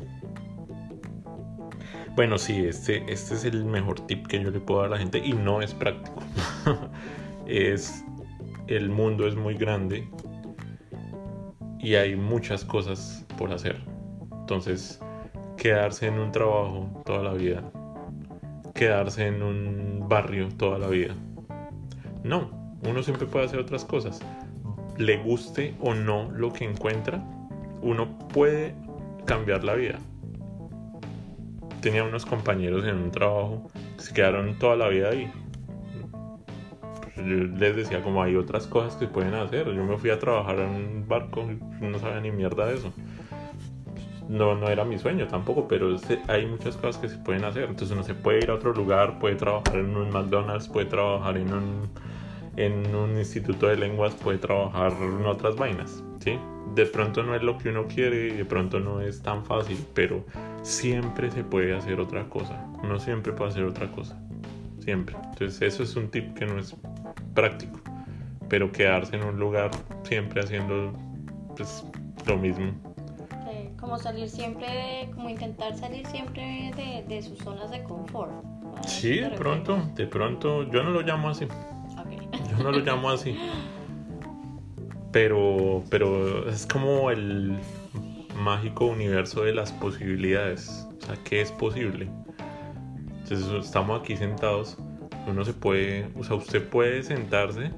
Bueno, 2.16 2.38
sí, 2.38 2.66
este, 2.66 3.04
este 3.12 3.34
es 3.36 3.44
el 3.46 3.66
mejor 3.66 4.00
tip 4.08 4.28
que 4.28 4.42
yo 4.42 4.52
le 4.52 4.60
puedo 4.60 4.82
dar 4.82 4.90
a 4.90 4.92
la 4.92 5.00
gente 5.00 5.18
y 5.20 5.34
no 5.34 5.62
es 5.62 5.74
práctico. 5.74 6.22
es 7.46 8.06
el 8.68 8.90
mundo 8.90 9.28
es 9.28 9.36
muy 9.36 9.56
grande 9.56 10.08
y 11.80 11.96
hay 11.96 12.16
muchas 12.16 12.64
cosas 12.66 13.26
por 13.38 13.52
hacer. 13.52 13.82
Entonces, 14.32 15.00
quedarse 15.58 16.08
en 16.08 16.20
un 16.20 16.32
trabajo 16.32 16.90
toda 17.06 17.24
la 17.24 17.34
vida 17.34 17.72
quedarse 18.82 19.28
en 19.28 19.44
un 19.44 20.10
barrio 20.10 20.50
toda 20.58 20.80
la 20.80 20.88
vida. 20.88 21.16
No, 22.24 22.50
uno 22.88 23.04
siempre 23.04 23.28
puede 23.28 23.46
hacer 23.46 23.60
otras 23.60 23.86
cosas. 23.86 24.20
Le 24.98 25.18
guste 25.18 25.76
o 25.80 25.94
no 25.94 26.32
lo 26.32 26.52
que 26.52 26.66
encuentra, 26.66 27.24
uno 27.84 28.18
puede 28.30 28.74
cambiar 29.26 29.64
la 29.64 29.76
vida. 29.76 30.00
Tenía 31.82 32.04
unos 32.04 32.26
compañeros 32.26 32.84
en 32.86 32.96
un 32.96 33.12
trabajo 33.12 33.68
que 33.98 34.04
se 34.04 34.14
quedaron 34.14 34.58
toda 34.58 34.76
la 34.76 34.88
vida 34.90 35.10
ahí. 35.10 35.32
Les 37.22 37.76
decía 37.76 38.04
como 38.04 38.24
hay 38.24 38.36
otras 38.36 38.68
cosas 38.68 38.96
que 38.96 39.08
pueden 39.08 39.34
hacer. 39.34 39.68
Yo 39.74 39.84
me 39.84 39.98
fui 39.98 40.10
a 40.10 40.20
trabajar 40.20 40.60
en 40.60 40.70
un 40.70 41.06
barco 41.08 41.48
no 41.80 42.00
sabía 42.00 42.22
ni 42.22 42.32
mierda 42.32 42.66
de 42.68 42.76
eso 42.76 42.94
no, 44.32 44.56
no 44.56 44.70
era 44.70 44.86
mi 44.86 44.98
sueño 44.98 45.28
tampoco, 45.28 45.68
pero 45.68 45.98
hay 46.28 46.46
muchas 46.46 46.78
cosas 46.78 47.02
que 47.02 47.10
se 47.10 47.18
pueden 47.18 47.44
hacer. 47.44 47.64
Entonces 47.64 47.92
uno 47.92 48.04
se 48.04 48.14
puede 48.16 48.40
ir 48.40 48.50
a 48.50 48.56
otro 48.56 48.74
lugar, 48.74 49.20
puede 49.20 49.36
trabajar 49.36 49.76
en 49.76 49.96
un 49.96 50.10
McDonald's, 50.10 50.70
puede 50.70 50.86
trabajar 50.86 51.38
en 51.38 51.54
un, 51.54 51.90
en 52.56 52.96
un 52.96 53.18
instituto 53.18 53.68
de 53.68 53.76
lenguas, 53.76 54.16
puede 54.16 54.38
trabajar 54.38 54.94
en 55.02 55.26
otras 55.26 55.58
vainas, 55.58 56.02
¿sí? 56.20 56.40
De 56.76 56.86
pronto 56.86 57.24
no 57.24 57.36
es 57.36 57.44
lo 57.44 57.58
que 57.58 57.70
uno 57.70 57.88
quiere 57.88 58.28
y 58.28 58.38
de 58.38 58.46
pronto 58.46 58.80
no 58.80 59.02
es 59.02 59.22
tan 59.22 59.44
fácil, 59.44 59.78
pero 59.94 60.24
siempre 60.62 61.30
se 61.30 61.44
puede 61.44 61.76
hacer 61.76 62.00
otra 62.00 62.24
cosa. 62.30 62.66
Uno 62.82 63.00
siempre 63.00 63.34
puede 63.34 63.52
hacer 63.52 63.66
otra 63.66 63.92
cosa. 63.92 64.18
Siempre. 64.80 65.16
Entonces 65.32 65.62
eso 65.62 65.84
es 65.84 65.96
un 65.98 66.10
tip 66.10 66.34
que 66.34 66.46
no 66.46 66.58
es 66.58 66.76
práctico. 67.34 67.80
Pero 68.50 68.72
quedarse 68.72 69.16
en 69.16 69.24
un 69.24 69.40
lugar 69.40 69.72
siempre 70.04 70.42
haciendo 70.42 70.94
pues, 71.56 71.86
lo 72.28 72.38
mismo 72.38 72.74
como 73.82 73.98
salir 73.98 74.30
siempre, 74.30 75.10
como 75.16 75.30
intentar 75.30 75.76
salir 75.76 76.06
siempre 76.06 76.72
de, 77.08 77.22
sus 77.22 77.40
zonas 77.40 77.72
de 77.72 77.84
confort. 77.84 78.32
Sí, 78.86 79.20
de 79.20 79.32
pronto, 79.32 79.82
de 79.96 80.06
pronto, 80.06 80.64
yo 80.72 80.84
no 80.84 80.92
lo 80.92 81.02
llamo 81.02 81.30
así. 81.30 81.48
Yo 82.52 82.64
no 82.64 82.72
lo 82.72 82.80
llamo 82.86 83.10
así. 83.10 83.36
Pero, 85.12 85.84
pero 85.90 86.48
es 86.48 86.66
como 86.68 87.10
el 87.12 87.60
mágico 88.36 88.86
universo 88.86 89.44
de 89.44 89.54
las 89.54 89.74
posibilidades. 89.74 90.88
O 91.02 91.06
sea, 91.06 91.16
¿qué 91.26 91.42
es 91.42 91.52
posible? 91.52 92.08
Entonces 93.24 93.66
estamos 93.66 94.00
aquí 94.00 94.16
sentados. 94.16 94.78
Uno 95.28 95.46
se 95.46 95.54
puede, 95.54 96.10
o 96.18 96.24
sea, 96.24 96.36
usted 96.36 96.68
puede 96.68 97.04
sentarse. 97.04 97.72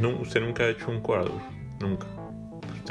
No, 0.00 0.10
usted 0.20 0.40
nunca 0.40 0.64
ha 0.64 0.68
hecho 0.68 0.90
un 0.90 1.00
cuadro, 1.00 1.40
nunca 1.80 2.06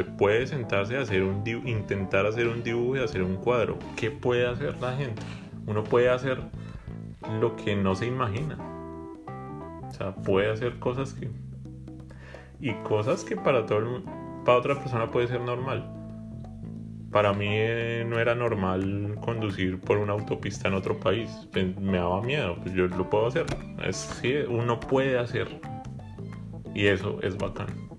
puede 0.04 0.48
sentarse 0.48 0.98
a 0.98 1.02
hacer 1.02 1.24
un 1.24 1.44
intentar 1.66 2.26
hacer 2.26 2.48
un 2.48 2.64
dibujo 2.64 2.98
y 2.98 3.00
hacer 3.00 3.24
un 3.24 3.36
cuadro. 3.38 3.78
¿Qué 3.96 4.12
puede 4.12 4.48
hacer 4.48 4.80
la 4.80 4.96
gente? 4.96 5.22
Uno 5.66 5.84
puede 5.84 6.10
hacer 6.10 6.42
lo 7.40 7.56
que 7.56 7.76
no 7.76 7.96
se 7.96 8.08
imagina. 8.08 8.58
O 9.88 9.92
sea, 9.92 10.14
puede 10.16 10.52
hacer 10.52 10.80
cosas 10.80 11.14
que 11.14 11.30
y 12.62 12.74
cosas 12.84 13.24
que 13.24 13.38
para 13.38 13.66
todo 13.66 14.04
para 14.44 14.58
otra 14.58 14.76
persona 14.80 15.10
puede 15.12 15.28
ser 15.28 15.42
normal. 15.42 15.99
Para 17.12 17.34
mí 17.34 17.48
eh, 17.50 18.06
no 18.08 18.20
era 18.20 18.36
normal 18.36 19.18
conducir 19.22 19.80
por 19.80 19.98
una 19.98 20.14
autopista 20.14 20.68
en 20.68 20.76
otro 20.76 21.00
país. 21.00 21.30
Me 21.80 21.98
daba 21.98 22.22
miedo, 22.22 22.58
pues 22.62 22.74
yo 22.76 22.88
lo 22.88 23.10
puedo 23.10 23.28
hacer. 23.28 23.46
Es 23.84 23.96
sí, 24.22 24.36
uno 24.48 24.80
puede 24.80 25.18
hacer. 25.18 25.48
Y 26.76 26.86
eso 26.88 27.20
es 27.24 27.38
bacán 27.38 27.90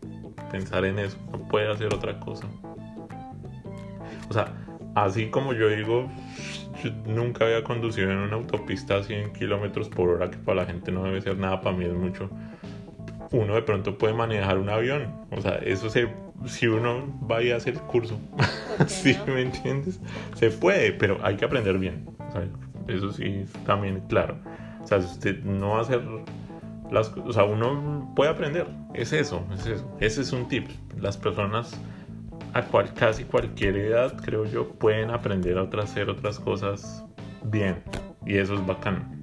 pensar 0.51 0.85
en 0.85 0.99
eso, 0.99 1.17
no 1.31 1.39
puede 1.49 1.71
hacer 1.71 1.95
otra 1.95 2.19
cosa. 2.21 2.47
O 4.29 4.33
sea, 4.33 4.53
así 4.95 5.27
como 5.27 5.53
yo 5.53 5.69
digo, 5.69 6.11
nunca 7.07 7.45
había 7.45 7.65
conducido 7.65 8.11
en 8.11 8.19
una 8.19 8.37
autopista 8.37 8.97
a 8.97 9.03
100 9.03 9.33
kilómetros 9.33 9.89
por 9.89 10.11
hora, 10.11 10.31
que 10.31 10.39
para 10.39 10.63
la 10.63 10.67
gente 10.67 10.93
no 10.93 11.05
debe 11.05 11.21
ser 11.21 11.39
nada, 11.39 11.61
para 11.61 11.77
mí 11.77 11.85
es 11.85 11.95
mucho. 11.95 12.29
Uno 13.33 13.55
de 13.55 13.63
pronto 13.63 13.97
puede 13.97 14.13
manejar 14.13 14.59
un 14.59 14.69
avión, 14.69 15.15
o 15.31 15.41
sea, 15.41 15.57
eso 15.57 15.89
se, 15.89 16.09
si 16.47 16.67
uno 16.67 17.05
vaya 17.21 17.55
a 17.55 17.57
hacer 17.59 17.75
curso, 17.75 18.19
¿sí 18.87 19.17
me 19.27 19.43
entiendes? 19.43 20.01
Se 20.35 20.51
puede, 20.51 20.93
pero 20.93 21.19
hay 21.23 21.37
que 21.37 21.45
aprender 21.45 21.79
bien, 21.79 22.07
eso 22.89 23.13
sí, 23.13 23.45
también 23.67 24.01
claro. 24.09 24.39
O 24.83 24.87
sea, 24.87 25.01
si 25.01 25.07
usted 25.07 25.45
no 25.45 25.71
va 25.71 25.79
a 25.79 25.83
hacer 25.83 26.01
o 27.25 27.33
sea, 27.33 27.45
uno 27.45 28.13
puede 28.17 28.31
aprender. 28.31 28.67
Es 28.95 29.13
eso, 29.13 29.47
es 29.53 29.67
eso. 29.67 29.97
Ese 30.01 30.23
es 30.23 30.33
un 30.33 30.49
tip. 30.49 30.69
Las 30.99 31.17
personas 31.17 31.81
a 32.53 32.63
cual, 32.63 32.93
casi 32.95 33.25
cualquier 33.25 33.77
edad, 33.77 34.17
creo 34.23 34.45
yo, 34.45 34.69
pueden 34.69 35.11
aprender 35.11 35.57
a 35.59 35.63
hacer 35.81 36.11
otras 36.11 36.41
cosas 36.41 37.05
bien. 37.45 37.83
Y 38.27 38.39
eso 38.39 38.55
es 38.55 38.67
bacano. 38.67 39.20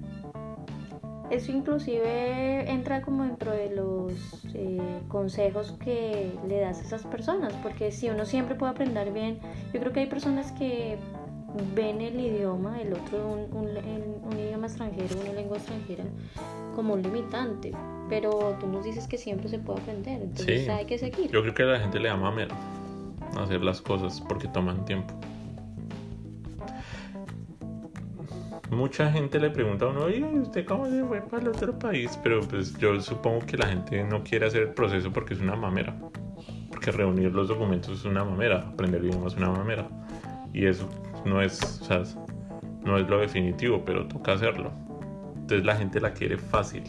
Eso 1.29 1.51
inclusive 1.51 2.69
entra 2.71 3.01
como 3.01 3.23
dentro 3.23 3.51
de 3.51 3.69
los 3.75 4.13
eh, 4.53 5.01
consejos 5.07 5.73
que 5.83 6.31
le 6.47 6.59
das 6.59 6.79
a 6.79 6.81
esas 6.83 7.03
personas, 7.03 7.53
porque 7.61 7.91
si 7.91 8.09
uno 8.09 8.25
siempre 8.25 8.55
puede 8.55 8.71
aprender 8.71 9.11
bien, 9.11 9.39
yo 9.73 9.79
creo 9.79 9.91
que 9.91 10.01
hay 10.01 10.07
personas 10.07 10.51
que 10.53 10.97
ven 11.75 12.01
el 12.01 12.19
idioma, 12.19 12.79
el 12.81 12.93
otro, 12.93 13.47
un, 13.51 13.67
un, 14.25 14.39
idioma 14.39 14.67
extranjero, 14.67 15.19
una 15.21 15.33
lengua 15.33 15.57
extranjera, 15.57 16.03
como 16.75 16.93
un 16.93 17.01
limitante. 17.01 17.71
Pero 18.09 18.55
tú 18.59 18.67
nos 18.67 18.85
dices 18.85 19.07
que 19.07 19.17
siempre 19.17 19.49
se 19.49 19.59
puede 19.59 19.81
aprender, 19.81 20.21
entonces 20.21 20.69
hay 20.69 20.85
que 20.85 20.97
seguir. 20.97 21.29
Yo 21.31 21.41
creo 21.41 21.53
que 21.53 21.63
a 21.63 21.65
la 21.65 21.79
gente 21.79 21.99
le 21.99 22.07
da 22.07 22.15
mamera 22.15 22.55
hacer 23.37 23.61
las 23.61 23.81
cosas 23.81 24.21
porque 24.21 24.47
toman 24.47 24.85
tiempo. 24.85 25.13
Mucha 28.77 29.11
gente 29.11 29.39
le 29.39 29.49
pregunta 29.49 29.85
a 29.85 29.87
uno, 29.87 30.03
oye, 30.03 30.23
¿usted 30.23 30.63
cómo 30.63 30.85
se 30.85 31.03
fue 31.03 31.19
para 31.21 31.41
el 31.41 31.47
otro 31.47 31.79
país? 31.79 32.15
Pero 32.21 32.41
pues 32.41 32.77
yo 32.77 33.01
supongo 33.01 33.43
que 33.43 33.57
la 33.57 33.65
gente 33.65 34.03
no 34.03 34.23
quiere 34.23 34.45
hacer 34.45 34.61
el 34.61 34.69
proceso 34.69 35.11
porque 35.11 35.33
es 35.33 35.39
una 35.39 35.55
mamera. 35.55 35.95
Porque 36.69 36.91
reunir 36.91 37.31
los 37.31 37.47
documentos 37.47 37.97
es 37.97 38.05
una 38.05 38.23
mamera, 38.23 38.59
aprender 38.59 39.03
idiomas 39.03 39.33
es 39.33 39.39
una 39.39 39.49
mamera. 39.49 39.89
Y 40.53 40.67
eso 40.67 40.87
no 41.25 41.41
es, 41.41 41.81
o 41.81 41.85
sea, 41.85 42.03
no 42.85 42.99
es 42.99 43.09
lo 43.09 43.17
definitivo, 43.17 43.83
pero 43.83 44.07
toca 44.07 44.33
hacerlo. 44.33 44.71
Entonces 45.33 45.65
la 45.65 45.75
gente 45.75 45.99
la 45.99 46.13
quiere 46.13 46.37
fácil. 46.37 46.83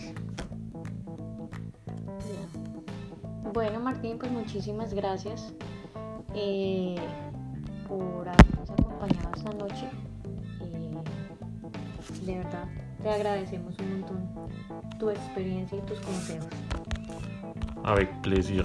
Bueno, 3.54 3.80
Martín, 3.80 4.18
pues 4.18 4.30
muchísimas 4.30 4.92
gracias 4.92 5.54
eh, 6.34 6.96
por 7.88 8.28
habernos 8.28 8.70
acompañado 8.72 9.30
esta 9.34 9.52
noche. 9.54 9.88
De 12.24 12.36
verdad, 12.36 12.64
te 13.02 13.08
agradecemos 13.08 13.74
un 13.78 14.00
montón 14.00 14.48
tu 14.98 15.10
experiencia 15.10 15.78
y 15.78 15.82
tus 15.82 16.00
consejos. 16.00 16.48
Avec 17.84 18.10
plaisir. 18.22 18.64